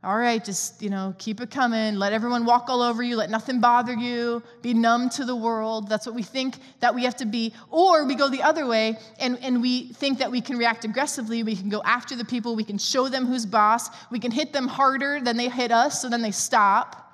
all 0.05 0.17
right, 0.17 0.45
just, 0.45 0.83
you 0.83 0.91
know, 0.91 1.15
keep 1.19 1.41
it 1.41 1.51
coming. 1.51 1.97
Let 1.97 2.13
everyone 2.13 2.45
walk 2.45 2.67
all 2.69 2.81
over 2.81 3.03
you. 3.03 3.17
Let 3.17 3.29
nothing 3.29 3.61
bother 3.61 3.95
you. 3.95 4.41
Be 4.63 4.73
numb 4.73 5.09
to 5.11 5.25
the 5.25 5.35
world. 5.35 5.89
That's 5.89 6.07
what 6.07 6.15
we 6.15 6.23
think 6.23 6.59
that 6.79 6.95
we 6.95 7.03
have 7.05 7.17
to 7.17 7.27
be. 7.27 7.53
Or 7.71 8.05
we 8.05 8.15
go 8.15 8.29
the 8.29 8.43
other 8.43 8.67
way 8.67 8.99
and, 9.19 9.37
and 9.43 9.61
we 9.61 9.89
think 9.95 10.19
that 10.19 10.31
we 10.31 10.41
can 10.41 10.59
react 10.59 10.85
aggressively. 10.85 11.43
We 11.43 11.57
can 11.57 11.71
go 11.71 11.83
after 11.85 12.15
the 12.15 12.25
people. 12.25 12.55
We 12.55 12.63
can 12.63 12.79
show 12.79 13.09
them 13.09 13.27
who's 13.27 13.47
boss. 13.47 13.89
We 14.11 14.21
can 14.21 14.31
hit 14.31 14.53
them 14.53 14.69
harder 14.69 15.21
than 15.21 15.37
they 15.37 15.49
hit 15.49 15.73
us, 15.73 16.03
so 16.03 16.09
then 16.09 16.23
they 16.23 16.31
stop. 16.31 17.06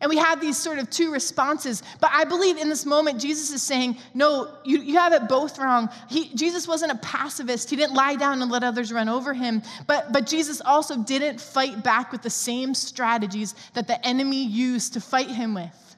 And 0.00 0.10
we 0.10 0.18
have 0.18 0.40
these 0.40 0.58
sort 0.58 0.78
of 0.78 0.90
two 0.90 1.10
responses. 1.10 1.82
But 2.00 2.10
I 2.12 2.24
believe 2.24 2.58
in 2.58 2.68
this 2.68 2.84
moment, 2.84 3.20
Jesus 3.20 3.50
is 3.50 3.62
saying, 3.62 3.96
no, 4.12 4.54
you, 4.64 4.80
you 4.80 4.98
have 4.98 5.12
it 5.12 5.28
both 5.28 5.58
wrong. 5.58 5.88
He, 6.08 6.28
Jesus 6.34 6.68
wasn't 6.68 6.92
a 6.92 6.96
pacifist. 6.96 7.70
He 7.70 7.76
didn't 7.76 7.94
lie 7.94 8.16
down 8.16 8.42
and 8.42 8.50
let 8.50 8.62
others 8.62 8.92
run 8.92 9.08
over 9.08 9.32
him. 9.32 9.62
But, 9.86 10.12
but 10.12 10.26
Jesus 10.26 10.60
also 10.60 10.98
didn't 10.98 11.40
fight 11.40 11.82
back 11.82 12.12
with 12.12 12.22
the 12.22 12.30
same 12.30 12.74
strategies 12.74 13.54
that 13.74 13.86
the 13.86 14.04
enemy 14.06 14.44
used 14.44 14.92
to 14.94 15.00
fight 15.00 15.28
him 15.28 15.54
with. 15.54 15.96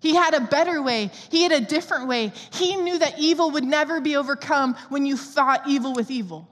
He 0.00 0.14
had 0.14 0.32
a 0.32 0.40
better 0.40 0.80
way, 0.80 1.10
he 1.30 1.42
had 1.42 1.52
a 1.52 1.60
different 1.60 2.06
way. 2.06 2.32
He 2.52 2.76
knew 2.76 2.98
that 2.98 3.18
evil 3.18 3.50
would 3.50 3.64
never 3.64 4.00
be 4.00 4.16
overcome 4.16 4.76
when 4.88 5.04
you 5.04 5.16
fought 5.16 5.68
evil 5.68 5.92
with 5.92 6.10
evil. 6.10 6.48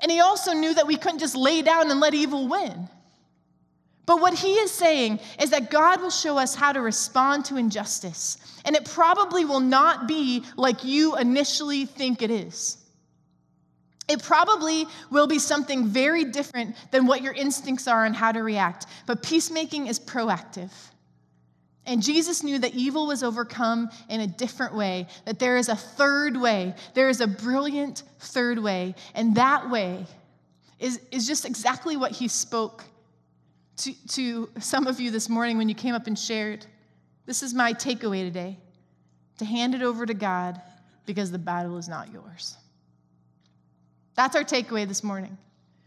And 0.00 0.10
he 0.10 0.20
also 0.20 0.52
knew 0.52 0.74
that 0.74 0.86
we 0.86 0.96
couldn't 0.96 1.20
just 1.20 1.36
lay 1.36 1.62
down 1.62 1.90
and 1.90 2.00
let 2.00 2.12
evil 2.12 2.48
win. 2.48 2.88
But 4.06 4.20
what 4.20 4.34
he 4.34 4.54
is 4.54 4.70
saying 4.70 5.20
is 5.40 5.50
that 5.50 5.70
God 5.70 6.02
will 6.02 6.10
show 6.10 6.36
us 6.36 6.54
how 6.54 6.72
to 6.72 6.80
respond 6.80 7.46
to 7.46 7.56
injustice. 7.56 8.38
And 8.64 8.76
it 8.76 8.84
probably 8.84 9.44
will 9.44 9.60
not 9.60 10.06
be 10.06 10.44
like 10.56 10.84
you 10.84 11.16
initially 11.16 11.86
think 11.86 12.20
it 12.20 12.30
is. 12.30 12.78
It 14.06 14.22
probably 14.22 14.86
will 15.10 15.26
be 15.26 15.38
something 15.38 15.86
very 15.86 16.24
different 16.24 16.76
than 16.90 17.06
what 17.06 17.22
your 17.22 17.32
instincts 17.32 17.88
are 17.88 18.04
on 18.04 18.12
how 18.12 18.32
to 18.32 18.42
react. 18.42 18.86
But 19.06 19.22
peacemaking 19.22 19.86
is 19.86 19.98
proactive. 19.98 20.70
And 21.86 22.02
Jesus 22.02 22.42
knew 22.42 22.58
that 22.58 22.74
evil 22.74 23.06
was 23.06 23.22
overcome 23.22 23.90
in 24.08 24.20
a 24.20 24.26
different 24.26 24.74
way, 24.74 25.06
that 25.26 25.38
there 25.38 25.56
is 25.56 25.68
a 25.68 25.76
third 25.76 26.36
way. 26.36 26.74
There 26.94 27.08
is 27.08 27.20
a 27.20 27.26
brilliant 27.26 28.02
third 28.18 28.58
way. 28.58 28.94
And 29.14 29.34
that 29.36 29.70
way 29.70 30.06
is, 30.78 31.00
is 31.10 31.26
just 31.26 31.44
exactly 31.44 31.96
what 31.96 32.12
he 32.12 32.28
spoke 32.28 32.84
to, 33.78 33.92
to 34.08 34.50
some 34.60 34.86
of 34.86 35.00
you 35.00 35.10
this 35.10 35.28
morning 35.28 35.58
when 35.58 35.68
you 35.68 35.74
came 35.74 35.94
up 35.94 36.06
and 36.06 36.18
shared. 36.18 36.66
This 37.26 37.42
is 37.42 37.54
my 37.54 37.72
takeaway 37.72 38.22
today 38.22 38.58
to 39.38 39.44
hand 39.44 39.74
it 39.74 39.82
over 39.82 40.06
to 40.06 40.14
God 40.14 40.60
because 41.06 41.30
the 41.30 41.38
battle 41.38 41.76
is 41.78 41.88
not 41.88 42.12
yours. 42.12 42.56
That's 44.14 44.36
our 44.36 44.44
takeaway 44.44 44.86
this 44.86 45.02
morning. 45.02 45.36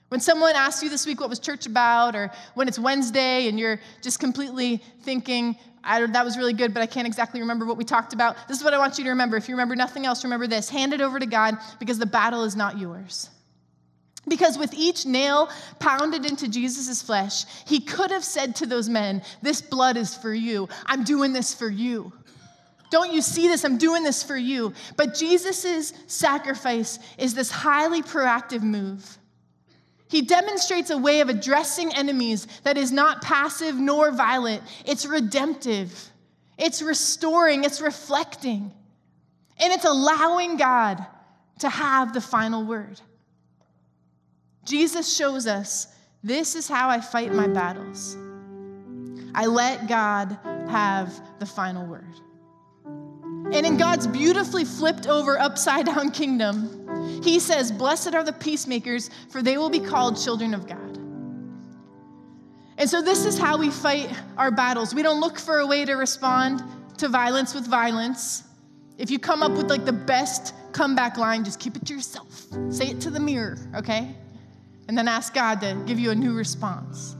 When 0.09 0.19
someone 0.19 0.55
asks 0.55 0.83
you 0.83 0.89
this 0.89 1.05
week 1.05 1.19
what 1.19 1.29
was 1.29 1.39
church 1.39 1.65
about, 1.65 2.15
or 2.15 2.31
when 2.55 2.67
it's 2.67 2.79
Wednesday 2.79 3.47
and 3.49 3.59
you're 3.59 3.79
just 4.01 4.19
completely 4.19 4.81
thinking, 5.01 5.57
that 5.83 6.25
was 6.25 6.37
really 6.37 6.53
good, 6.53 6.73
but 6.73 6.81
I 6.81 6.85
can't 6.85 7.07
exactly 7.07 7.39
remember 7.39 7.65
what 7.65 7.77
we 7.77 7.83
talked 7.83 8.13
about, 8.13 8.35
this 8.47 8.57
is 8.57 8.63
what 8.63 8.73
I 8.73 8.77
want 8.77 8.97
you 8.97 9.03
to 9.05 9.09
remember. 9.09 9.37
If 9.37 9.47
you 9.49 9.55
remember 9.55 9.75
nothing 9.75 10.05
else, 10.05 10.23
remember 10.23 10.47
this 10.47 10.69
hand 10.69 10.93
it 10.93 11.01
over 11.01 11.19
to 11.19 11.25
God 11.25 11.57
because 11.79 11.99
the 11.99 12.05
battle 12.05 12.43
is 12.43 12.55
not 12.55 12.77
yours. 12.77 13.29
Because 14.27 14.57
with 14.57 14.73
each 14.73 15.05
nail 15.05 15.49
pounded 15.79 16.25
into 16.25 16.47
Jesus' 16.47 17.01
flesh, 17.01 17.45
he 17.65 17.79
could 17.79 18.11
have 18.11 18.23
said 18.23 18.55
to 18.57 18.65
those 18.65 18.89
men, 18.89 19.21
This 19.41 19.61
blood 19.61 19.95
is 19.95 20.15
for 20.15 20.33
you. 20.33 20.67
I'm 20.85 21.03
doing 21.03 21.33
this 21.33 21.53
for 21.53 21.69
you. 21.69 22.11
Don't 22.89 23.13
you 23.13 23.21
see 23.21 23.47
this? 23.47 23.63
I'm 23.63 23.77
doing 23.77 24.03
this 24.03 24.23
for 24.23 24.37
you. 24.37 24.73
But 24.95 25.13
Jesus' 25.13 25.93
sacrifice 26.07 26.99
is 27.17 27.33
this 27.33 27.51
highly 27.51 28.01
proactive 28.01 28.61
move. 28.61 29.17
He 30.09 30.21
demonstrates 30.21 30.89
a 30.89 30.97
way 30.97 31.19
of 31.19 31.27
addressing 31.27 31.93
enemies 31.93 32.47
that 32.63 32.77
is 32.77 32.91
not 32.91 33.21
passive 33.21 33.75
nor 33.75 34.11
violent, 34.11 34.63
it's 34.85 35.05
redemptive, 35.05 36.11
it's 36.57 36.81
restoring, 36.81 37.65
it's 37.65 37.81
reflecting, 37.81 38.71
and 39.59 39.73
it's 39.73 39.83
allowing 39.83 40.55
God 40.55 41.05
to 41.59 41.67
have 41.67 42.13
the 42.13 42.21
final 42.21 42.63
word. 42.63 43.01
Jesus 44.67 45.15
shows 45.15 45.47
us 45.47 45.87
this 46.23 46.53
is 46.53 46.67
how 46.67 46.89
I 46.89 46.99
fight 46.99 47.33
my 47.33 47.47
battles. 47.47 48.17
I 49.33 49.45
let 49.45 49.87
God 49.87 50.37
have 50.67 51.21
the 51.39 51.45
final 51.45 51.87
word. 51.87 52.03
And 53.53 53.65
in 53.65 53.77
God's 53.77 54.07
beautifully 54.07 54.65
flipped 54.65 55.07
over, 55.07 55.39
upside 55.39 55.85
down 55.85 56.11
kingdom, 56.11 57.21
he 57.23 57.39
says, 57.39 57.71
Blessed 57.71 58.13
are 58.13 58.25
the 58.25 58.33
peacemakers, 58.33 59.09
for 59.29 59.41
they 59.41 59.57
will 59.57 59.69
be 59.69 59.79
called 59.79 60.21
children 60.21 60.53
of 60.53 60.67
God. 60.67 60.97
And 62.77 62.89
so, 62.89 63.01
this 63.01 63.25
is 63.25 63.39
how 63.39 63.57
we 63.57 63.71
fight 63.71 64.11
our 64.37 64.51
battles. 64.51 64.93
We 64.93 65.01
don't 65.01 65.21
look 65.21 65.39
for 65.39 65.59
a 65.59 65.65
way 65.65 65.85
to 65.85 65.93
respond 65.93 66.61
to 66.97 67.07
violence 67.07 67.55
with 67.55 67.65
violence. 67.65 68.43
If 68.97 69.09
you 69.09 69.17
come 69.17 69.41
up 69.41 69.53
with 69.53 69.69
like 69.69 69.85
the 69.85 69.93
best 69.93 70.53
comeback 70.73 71.17
line, 71.17 71.45
just 71.45 71.59
keep 71.59 71.77
it 71.77 71.85
to 71.85 71.93
yourself. 71.93 72.47
Say 72.69 72.87
it 72.87 72.99
to 73.01 73.09
the 73.09 73.19
mirror, 73.19 73.57
okay? 73.75 74.13
And 74.87 74.97
then 74.97 75.07
ask 75.07 75.33
God 75.33 75.61
to 75.61 75.81
give 75.85 75.99
you 75.99 76.11
a 76.11 76.15
new 76.15 76.33
response. 76.33 77.15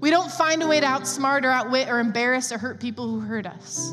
We 0.00 0.10
don't 0.10 0.30
find 0.30 0.62
a 0.62 0.66
way 0.66 0.80
to 0.80 0.86
outsmart 0.86 1.44
or 1.44 1.50
outwit 1.50 1.88
or 1.88 1.98
embarrass 1.98 2.52
or 2.52 2.58
hurt 2.58 2.80
people 2.80 3.08
who 3.08 3.20
hurt 3.20 3.46
us. 3.46 3.92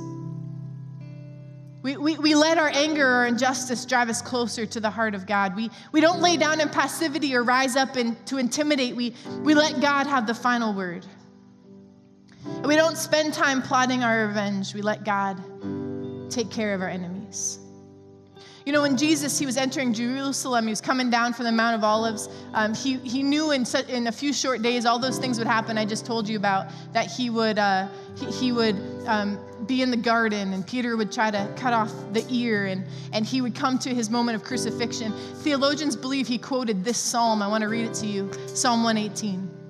We, 1.82 1.97
we, 1.97 2.17
we 2.17 2.34
let 2.34 2.58
our 2.58 2.69
anger 2.69 3.06
or 3.06 3.26
injustice 3.26 3.86
drive 3.86 4.10
us 4.10 4.21
closer 4.21 4.65
to 4.65 4.80
the 4.80 4.89
heart 4.89 5.15
of 5.15 5.26
God. 5.26 5.54
We, 5.56 5.69
we 5.91 5.99
don't 5.99 6.21
lay 6.21 6.38
down 6.38 6.62
in 6.62 6.69
passivity 6.69 7.36
or 7.36 7.43
rise 7.43 7.76
up 7.76 7.97
in, 7.97 8.15
to 8.26 8.38
intimidate. 8.38 8.95
We, 8.95 9.15
we 9.41 9.54
let 9.54 9.82
God 9.82 10.08
have 10.08 10.26
the 10.26 10.34
final 10.34 10.73
word. 10.73 11.06
And 12.45 12.67
we 12.67 12.78
don't 12.78 12.97
spend 12.97 13.34
time 13.34 13.62
plotting 13.62 14.02
our 14.02 14.28
revenge. 14.28 14.73
We 14.73 14.82
let 14.82 15.04
God 15.04 15.41
take 16.30 16.49
care 16.49 16.73
of 16.73 16.82
our 16.82 16.89
enemies. 16.89 17.60
You 18.65 18.71
know, 18.71 18.82
when 18.82 18.95
Jesus, 18.95 19.38
he 19.38 19.45
was 19.45 19.58
entering 19.58 19.93
Jerusalem, 19.93 20.65
he 20.65 20.69
was 20.69 20.80
coming 20.80 21.10
down 21.10 21.34
from 21.34 21.45
the 21.45 21.52
Mount 21.52 21.76
of 21.76 21.84
Olives, 21.84 22.30
um, 22.54 22.73
he, 22.73 22.97
he 22.97 23.21
knew 23.21 23.52
in, 23.52 23.65
in 23.89 24.08
a 24.08 24.12
few 24.12 24.32
short 24.32 24.62
days 24.62 24.86
all 24.86 24.99
those 24.99 25.17
things 25.17 25.38
would 25.38 25.47
happen 25.47 25.78
I 25.78 25.86
just 25.86 26.06
told 26.06 26.30
you 26.30 26.38
about, 26.38 26.67
that 26.93 27.08
he 27.12 27.30
would, 27.30 27.60
uh, 27.60 27.88
he, 28.17 28.26
he, 28.28 28.52
would 28.54 28.76
um, 29.06 29.38
be 29.65 29.82
in 29.82 29.91
the 29.91 29.97
garden 29.97 30.54
and 30.54 30.65
Peter 30.65 30.95
would 30.95 31.12
try 31.12 31.30
to 31.30 31.52
cut 31.58 31.73
off 31.73 31.91
the 32.13 32.26
ear 32.30 32.67
and, 32.67 32.86
and 33.12 33.26
he 33.26 33.41
would 33.41 33.56
come 33.56 33.78
to 33.80 33.93
his 33.93 34.10
moment 34.10 34.36
of 34.36 34.43
crucifixion. 34.43 35.12
Theologians 35.41 35.95
believe 35.95 36.28
he 36.28 36.38
quoted 36.38 36.86
this 36.86 36.97
psalm. 36.97 37.41
I 37.41 37.47
want 37.47 37.63
to 37.63 37.67
read 37.67 37.86
it 37.86 37.93
to 37.95 38.06
you 38.06 38.32
Psalm 38.47 38.84
118. 38.84 39.62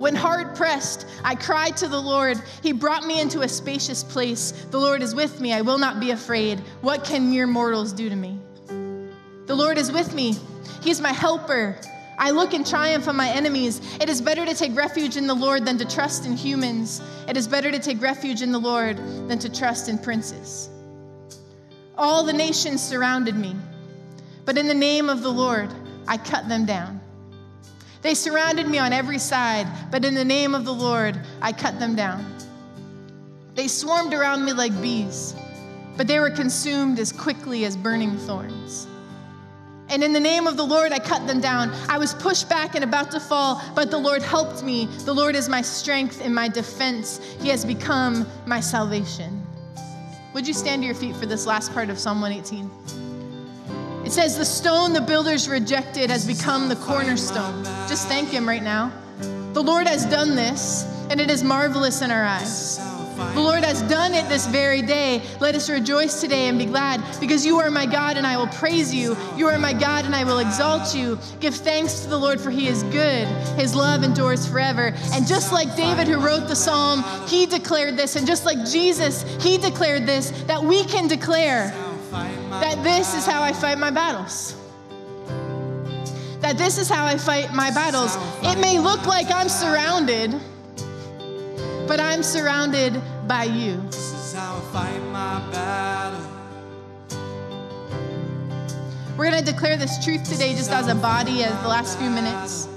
When 0.00 0.16
hard 0.16 0.56
pressed, 0.56 1.04
I 1.22 1.34
cried 1.34 1.76
to 1.76 1.86
the 1.86 2.00
Lord. 2.00 2.42
He 2.62 2.72
brought 2.72 3.04
me 3.04 3.20
into 3.20 3.42
a 3.42 3.48
spacious 3.48 4.02
place. 4.02 4.52
The 4.70 4.78
Lord 4.78 5.02
is 5.02 5.14
with 5.14 5.42
me. 5.42 5.52
I 5.52 5.60
will 5.60 5.76
not 5.76 6.00
be 6.00 6.12
afraid. 6.12 6.58
What 6.80 7.04
can 7.04 7.28
mere 7.28 7.46
mortals 7.46 7.92
do 7.92 8.08
to 8.08 8.16
me? 8.16 8.38
The 9.44 9.54
Lord 9.54 9.76
is 9.76 9.92
with 9.92 10.14
me. 10.14 10.38
He's 10.82 11.02
my 11.02 11.12
helper. 11.12 11.76
I 12.16 12.30
look 12.30 12.54
in 12.54 12.64
triumph 12.64 13.08
on 13.08 13.16
my 13.16 13.28
enemies. 13.28 13.82
It 14.00 14.08
is 14.08 14.22
better 14.22 14.46
to 14.46 14.54
take 14.54 14.74
refuge 14.74 15.18
in 15.18 15.26
the 15.26 15.34
Lord 15.34 15.66
than 15.66 15.76
to 15.76 15.84
trust 15.84 16.24
in 16.24 16.34
humans. 16.34 17.02
It 17.28 17.36
is 17.36 17.46
better 17.46 17.70
to 17.70 17.78
take 17.78 18.00
refuge 18.00 18.40
in 18.40 18.52
the 18.52 18.58
Lord 18.58 18.96
than 19.28 19.38
to 19.38 19.52
trust 19.52 19.90
in 19.90 19.98
princes. 19.98 20.70
All 21.98 22.24
the 22.24 22.32
nations 22.32 22.82
surrounded 22.82 23.36
me, 23.36 23.54
but 24.46 24.56
in 24.56 24.66
the 24.66 24.72
name 24.72 25.10
of 25.10 25.20
the 25.20 25.28
Lord, 25.28 25.70
I 26.08 26.16
cut 26.16 26.48
them 26.48 26.64
down. 26.64 26.99
They 28.02 28.14
surrounded 28.14 28.66
me 28.66 28.78
on 28.78 28.92
every 28.92 29.18
side, 29.18 29.66
but 29.90 30.04
in 30.04 30.14
the 30.14 30.24
name 30.24 30.54
of 30.54 30.64
the 30.64 30.72
Lord, 30.72 31.20
I 31.42 31.52
cut 31.52 31.78
them 31.78 31.94
down. 31.94 32.24
They 33.54 33.68
swarmed 33.68 34.14
around 34.14 34.44
me 34.44 34.52
like 34.52 34.72
bees, 34.80 35.34
but 35.96 36.06
they 36.06 36.18
were 36.18 36.30
consumed 36.30 36.98
as 36.98 37.12
quickly 37.12 37.64
as 37.66 37.76
burning 37.76 38.16
thorns. 38.16 38.86
And 39.90 40.04
in 40.04 40.12
the 40.12 40.20
name 40.20 40.46
of 40.46 40.56
the 40.56 40.64
Lord, 40.64 40.92
I 40.92 41.00
cut 41.00 41.26
them 41.26 41.40
down. 41.40 41.72
I 41.88 41.98
was 41.98 42.14
pushed 42.14 42.48
back 42.48 42.76
and 42.76 42.84
about 42.84 43.10
to 43.10 43.20
fall, 43.20 43.60
but 43.74 43.90
the 43.90 43.98
Lord 43.98 44.22
helped 44.22 44.62
me. 44.62 44.86
The 45.04 45.12
Lord 45.12 45.34
is 45.34 45.48
my 45.48 45.62
strength 45.62 46.20
and 46.22 46.32
my 46.32 46.48
defense. 46.48 47.20
He 47.42 47.48
has 47.48 47.64
become 47.64 48.24
my 48.46 48.60
salvation. 48.60 49.44
Would 50.32 50.46
you 50.46 50.54
stand 50.54 50.82
to 50.82 50.86
your 50.86 50.94
feet 50.94 51.16
for 51.16 51.26
this 51.26 51.44
last 51.44 51.74
part 51.74 51.90
of 51.90 51.98
Psalm 51.98 52.20
118? 52.20 52.70
It 54.10 54.14
says, 54.14 54.36
The 54.36 54.44
stone 54.44 54.92
the 54.92 55.00
builders 55.00 55.48
rejected 55.48 56.10
has 56.10 56.26
become 56.26 56.68
the 56.68 56.74
cornerstone. 56.74 57.62
Just 57.86 58.08
thank 58.08 58.28
Him 58.28 58.48
right 58.48 58.60
now. 58.60 58.90
The 59.52 59.62
Lord 59.62 59.86
has 59.86 60.04
done 60.04 60.34
this, 60.34 60.82
and 61.10 61.20
it 61.20 61.30
is 61.30 61.44
marvelous 61.44 62.02
in 62.02 62.10
our 62.10 62.24
eyes. 62.24 62.78
The 63.34 63.40
Lord 63.40 63.62
has 63.62 63.82
done 63.82 64.12
it 64.12 64.28
this 64.28 64.48
very 64.48 64.82
day. 64.82 65.22
Let 65.38 65.54
us 65.54 65.70
rejoice 65.70 66.20
today 66.20 66.48
and 66.48 66.58
be 66.58 66.64
glad 66.64 67.00
because 67.20 67.46
you 67.46 67.58
are 67.58 67.70
my 67.70 67.86
God 67.86 68.16
and 68.16 68.26
I 68.26 68.36
will 68.36 68.48
praise 68.48 68.92
you. 68.92 69.16
You 69.36 69.46
are 69.46 69.58
my 69.60 69.72
God 69.72 70.06
and 70.06 70.16
I 70.16 70.24
will 70.24 70.40
exalt 70.40 70.92
you. 70.92 71.16
Give 71.38 71.54
thanks 71.54 72.00
to 72.00 72.08
the 72.08 72.18
Lord 72.18 72.40
for 72.40 72.50
he 72.50 72.66
is 72.66 72.82
good. 72.84 73.28
His 73.56 73.76
love 73.76 74.02
endures 74.02 74.44
forever. 74.44 74.92
And 75.12 75.24
just 75.24 75.52
like 75.52 75.76
David, 75.76 76.08
who 76.08 76.18
wrote 76.18 76.48
the 76.48 76.56
psalm, 76.56 77.04
he 77.28 77.46
declared 77.46 77.96
this. 77.96 78.16
And 78.16 78.26
just 78.26 78.44
like 78.44 78.64
Jesus, 78.66 79.22
he 79.40 79.56
declared 79.58 80.06
this 80.06 80.30
that 80.46 80.60
we 80.60 80.82
can 80.84 81.06
declare 81.06 81.72
that 82.10 82.80
this 82.82 83.14
is 83.14 83.26
how 83.26 83.42
I 83.42 83.52
fight 83.52 83.78
my 83.78 83.90
battles 83.90 84.56
that 86.40 86.56
this 86.56 86.78
is 86.78 86.88
how 86.88 87.04
I 87.04 87.16
fight 87.16 87.52
my 87.52 87.70
battles. 87.70 88.16
It 88.42 88.58
may 88.58 88.78
look 88.78 89.06
like 89.06 89.30
I'm 89.30 89.48
surrounded, 89.48 90.34
but 91.86 92.00
I'm 92.00 92.22
surrounded 92.22 93.00
by 93.28 93.44
you. 93.44 93.76
This 93.86 94.12
is 94.12 94.34
how 94.34 94.56
I 94.56 94.60
fight 94.72 95.02
my 95.12 95.50
battle. 95.52 96.26
We're 99.16 99.30
going 99.30 99.44
to 99.44 99.52
declare 99.52 99.76
this 99.76 100.02
truth 100.02 100.24
today 100.24 100.54
just 100.54 100.70
as 100.70 100.88
a 100.88 100.94
body, 100.94 101.44
as 101.44 101.52
the 101.62 101.68
last 101.68 101.98
few 101.98 102.08
minutes. 102.08 102.68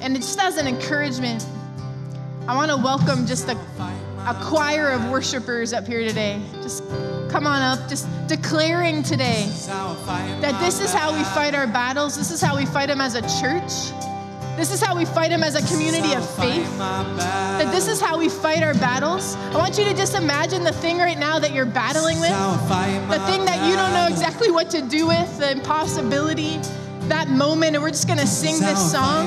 And 0.00 0.14
just 0.14 0.38
as 0.38 0.56
an 0.56 0.68
encouragement, 0.68 1.44
I 2.46 2.54
want 2.54 2.70
to 2.70 2.76
welcome 2.76 3.26
just 3.26 3.48
a, 3.48 3.58
a 4.20 4.38
choir 4.40 4.90
of 4.90 5.10
worshipers 5.10 5.72
up 5.72 5.84
here 5.84 6.06
today. 6.06 6.40
Just 6.62 6.84
come 7.28 7.46
on 7.46 7.62
up, 7.62 7.88
just 7.88 8.06
declaring 8.26 9.02
today 9.02 9.44
This 9.46 9.60
is 9.60 9.66
how 9.66 9.90
I 9.90 9.94
fight 9.94 10.40
that 10.40 10.60
this 10.60 10.80
is 10.80 10.92
how 10.92 11.16
we 11.16 11.24
fight 11.24 11.54
our 11.54 11.66
battles. 11.66 12.16
This 12.16 12.30
is 12.30 12.40
how 12.40 12.56
we 12.56 12.66
fight 12.66 12.86
them 12.86 13.00
as 13.00 13.14
a 13.14 13.22
church. 13.40 13.92
This 14.56 14.72
is 14.72 14.82
how 14.82 14.96
we 14.96 15.04
fight 15.04 15.30
them 15.30 15.44
as 15.44 15.54
a 15.54 15.62
community 15.72 16.14
of 16.14 16.28
faith. 16.36 16.66
That 16.78 17.70
this 17.72 17.86
is 17.86 18.00
how 18.00 18.18
we 18.18 18.28
fight 18.28 18.64
our 18.64 18.74
battles. 18.74 19.36
I 19.54 19.56
want 19.56 19.78
you 19.78 19.84
to 19.84 19.94
just 19.94 20.16
imagine 20.16 20.64
the 20.64 20.72
thing 20.72 20.98
right 20.98 21.16
now 21.18 21.38
that 21.38 21.52
you're 21.52 21.64
battling 21.64 22.18
with, 22.18 22.30
the 23.08 23.20
thing 23.30 23.44
that 23.44 23.70
you 23.70 23.76
don't 23.76 23.92
know 23.92 24.08
exactly 24.08 24.50
what 24.50 24.68
to 24.70 24.82
do 24.82 25.06
with, 25.06 25.38
the 25.38 25.52
impossibility, 25.52 26.58
that 27.02 27.28
moment. 27.28 27.76
And 27.76 27.82
we're 27.84 27.90
just 27.90 28.08
going 28.08 28.18
to 28.18 28.26
sing 28.26 28.58
this 28.58 28.90
song. 28.90 29.26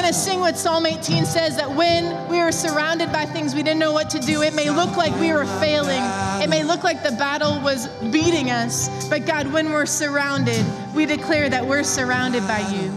Going 0.00 0.14
to 0.14 0.18
sing 0.18 0.40
what 0.40 0.56
Psalm 0.56 0.86
18 0.86 1.26
says 1.26 1.56
that 1.56 1.70
when 1.70 2.26
we 2.30 2.38
were 2.38 2.52
surrounded 2.52 3.12
by 3.12 3.26
things 3.26 3.54
we 3.54 3.62
didn't 3.62 3.80
know 3.80 3.92
what 3.92 4.08
to 4.08 4.18
do, 4.18 4.40
it 4.40 4.54
may 4.54 4.70
look 4.70 4.96
like 4.96 5.14
we 5.20 5.30
were 5.30 5.44
failing. 5.44 6.00
It 6.42 6.48
may 6.48 6.64
look 6.64 6.82
like 6.82 7.02
the 7.02 7.10
battle 7.12 7.60
was 7.60 7.86
beating 8.10 8.50
us. 8.50 8.88
But 9.10 9.26
God, 9.26 9.52
when 9.52 9.68
we're 9.68 9.84
surrounded, 9.84 10.64
we 10.94 11.04
declare 11.04 11.50
that 11.50 11.66
we're 11.66 11.82
surrounded 11.82 12.48
by 12.48 12.60
you. 12.70 12.90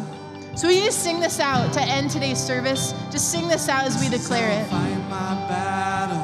So 0.56 0.70
we 0.70 0.80
just 0.80 1.04
sing 1.04 1.20
this 1.20 1.42
out 1.42 1.74
to 1.74 1.82
end 1.82 2.10
today's 2.10 2.42
service? 2.42 2.94
Just 3.12 3.32
sing 3.32 3.50
this 3.50 3.68
out 3.68 3.86
as 3.86 4.00
we 4.00 4.08
declare 4.08 4.62
it. 4.62 4.70
Battle. 4.70 6.24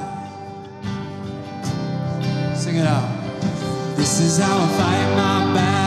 Sing 2.56 2.78
it 2.78 2.88
out. 2.88 3.98
This 3.98 4.22
is 4.22 4.38
how 4.38 4.58
I 4.58 4.68
fight 4.78 5.10
my 5.18 5.54
battles. 5.54 5.79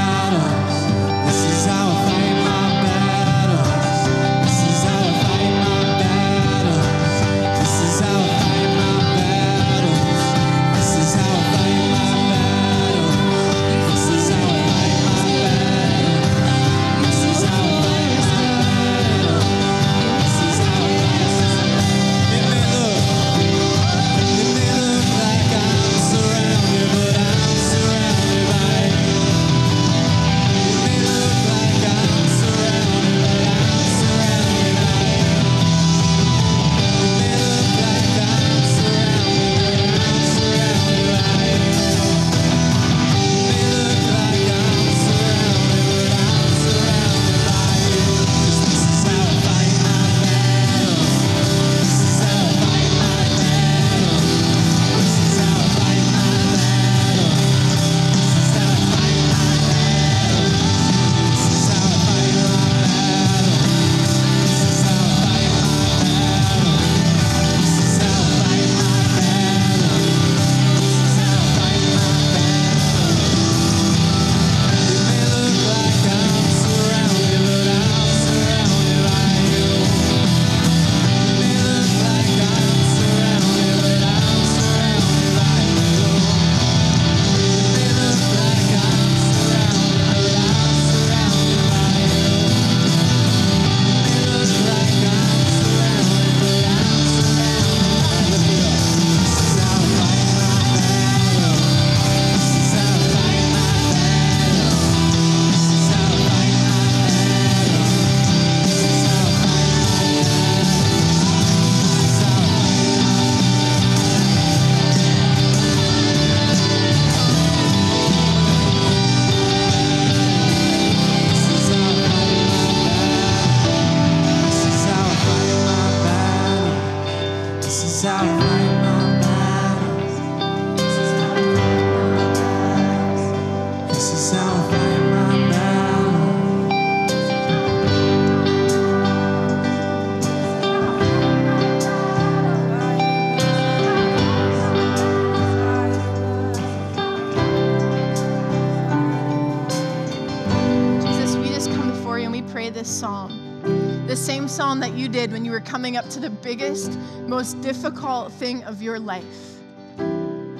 Up 155.96 156.08
to 156.10 156.20
the 156.20 156.30
biggest, 156.30 156.98
most 157.26 157.60
difficult 157.60 158.32
thing 158.32 158.62
of 158.64 158.82
your 158.82 158.98
life. 158.98 159.58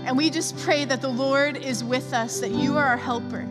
And 0.05 0.17
we 0.17 0.31
just 0.31 0.57
pray 0.59 0.85
that 0.85 1.01
the 1.01 1.09
Lord 1.09 1.57
is 1.57 1.85
with 1.85 2.13
us, 2.13 2.41
that 2.41 2.51
you 2.51 2.77
are 2.77 2.85
our 2.85 2.97
helper, 2.97 3.47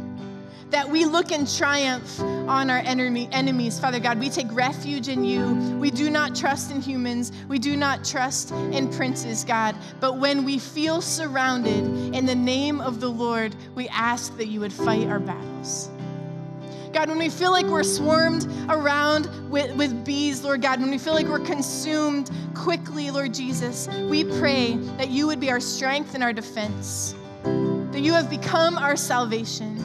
that 0.69 0.89
we 0.89 1.05
look 1.05 1.31
in 1.31 1.45
triumph 1.45 2.19
on 2.21 2.69
our 2.69 2.79
enemy, 2.79 3.27
enemies. 3.31 3.79
Father 3.79 3.99
God, 3.99 4.19
we 4.19 4.29
take 4.29 4.47
refuge 4.51 5.09
in 5.09 5.23
you. 5.23 5.53
We 5.79 5.91
do 5.91 6.09
not 6.09 6.35
trust 6.35 6.71
in 6.71 6.81
humans, 6.81 7.31
we 7.47 7.59
do 7.59 7.75
not 7.75 8.05
trust 8.05 8.51
in 8.51 8.89
princes, 8.89 9.43
God. 9.43 9.75
But 9.99 10.17
when 10.17 10.45
we 10.45 10.59
feel 10.59 11.01
surrounded 11.01 12.15
in 12.15 12.25
the 12.25 12.35
name 12.35 12.81
of 12.81 12.99
the 12.99 13.09
Lord, 13.09 13.55
we 13.75 13.87
ask 13.89 14.35
that 14.37 14.47
you 14.47 14.61
would 14.61 14.73
fight 14.73 15.07
our 15.07 15.19
battles. 15.19 15.90
God, 16.93 17.07
when 17.07 17.19
we 17.19 17.29
feel 17.29 17.51
like 17.51 17.65
we're 17.67 17.83
swarmed 17.83 18.47
around 18.69 19.29
with, 19.49 19.73
with 19.75 20.03
bees, 20.03 20.43
Lord 20.43 20.61
God, 20.61 20.81
when 20.81 20.91
we 20.91 20.97
feel 20.97 21.13
like 21.13 21.27
we're 21.27 21.39
consumed 21.39 22.29
quickly, 22.53 23.11
Lord 23.11 23.33
Jesus, 23.33 23.87
we 24.09 24.25
pray 24.25 24.75
that 24.97 25.09
you 25.09 25.25
would 25.27 25.39
be 25.39 25.49
our 25.49 25.61
strength 25.61 26.15
and 26.15 26.23
our 26.23 26.33
defense, 26.33 27.15
that 27.43 28.01
you 28.01 28.11
have 28.11 28.29
become 28.29 28.77
our 28.77 28.97
salvation. 28.97 29.77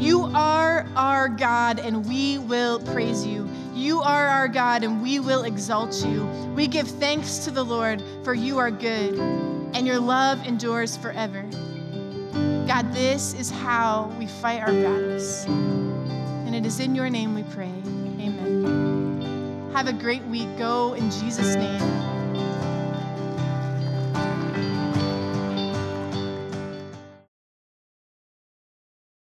You 0.00 0.22
are 0.34 0.86
our 0.96 1.28
God, 1.28 1.78
and 1.78 2.08
we 2.08 2.38
will 2.38 2.80
praise 2.80 3.26
you. 3.26 3.46
You 3.74 4.00
are 4.00 4.26
our 4.26 4.48
God, 4.48 4.82
and 4.82 5.02
we 5.02 5.20
will 5.20 5.44
exalt 5.44 6.02
you. 6.06 6.24
We 6.56 6.66
give 6.66 6.88
thanks 6.88 7.38
to 7.44 7.50
the 7.50 7.62
Lord, 7.62 8.02
for 8.24 8.32
you 8.32 8.56
are 8.56 8.70
good, 8.70 9.18
and 9.74 9.86
your 9.86 10.00
love 10.00 10.46
endures 10.46 10.96
forever. 10.96 11.42
God, 12.66 12.90
this 12.94 13.34
is 13.34 13.50
how 13.50 14.10
we 14.18 14.26
fight 14.26 14.60
our 14.60 14.72
battles. 14.72 15.46
It 16.60 16.66
is 16.66 16.78
in 16.78 16.94
your 16.94 17.08
name 17.08 17.34
we 17.34 17.42
pray. 17.42 17.72
Amen. 18.20 19.70
Have 19.72 19.88
a 19.88 19.94
great 19.94 20.22
week. 20.24 20.46
Go 20.58 20.92
in 20.92 21.10
Jesus' 21.10 21.56
name. 21.56 22.19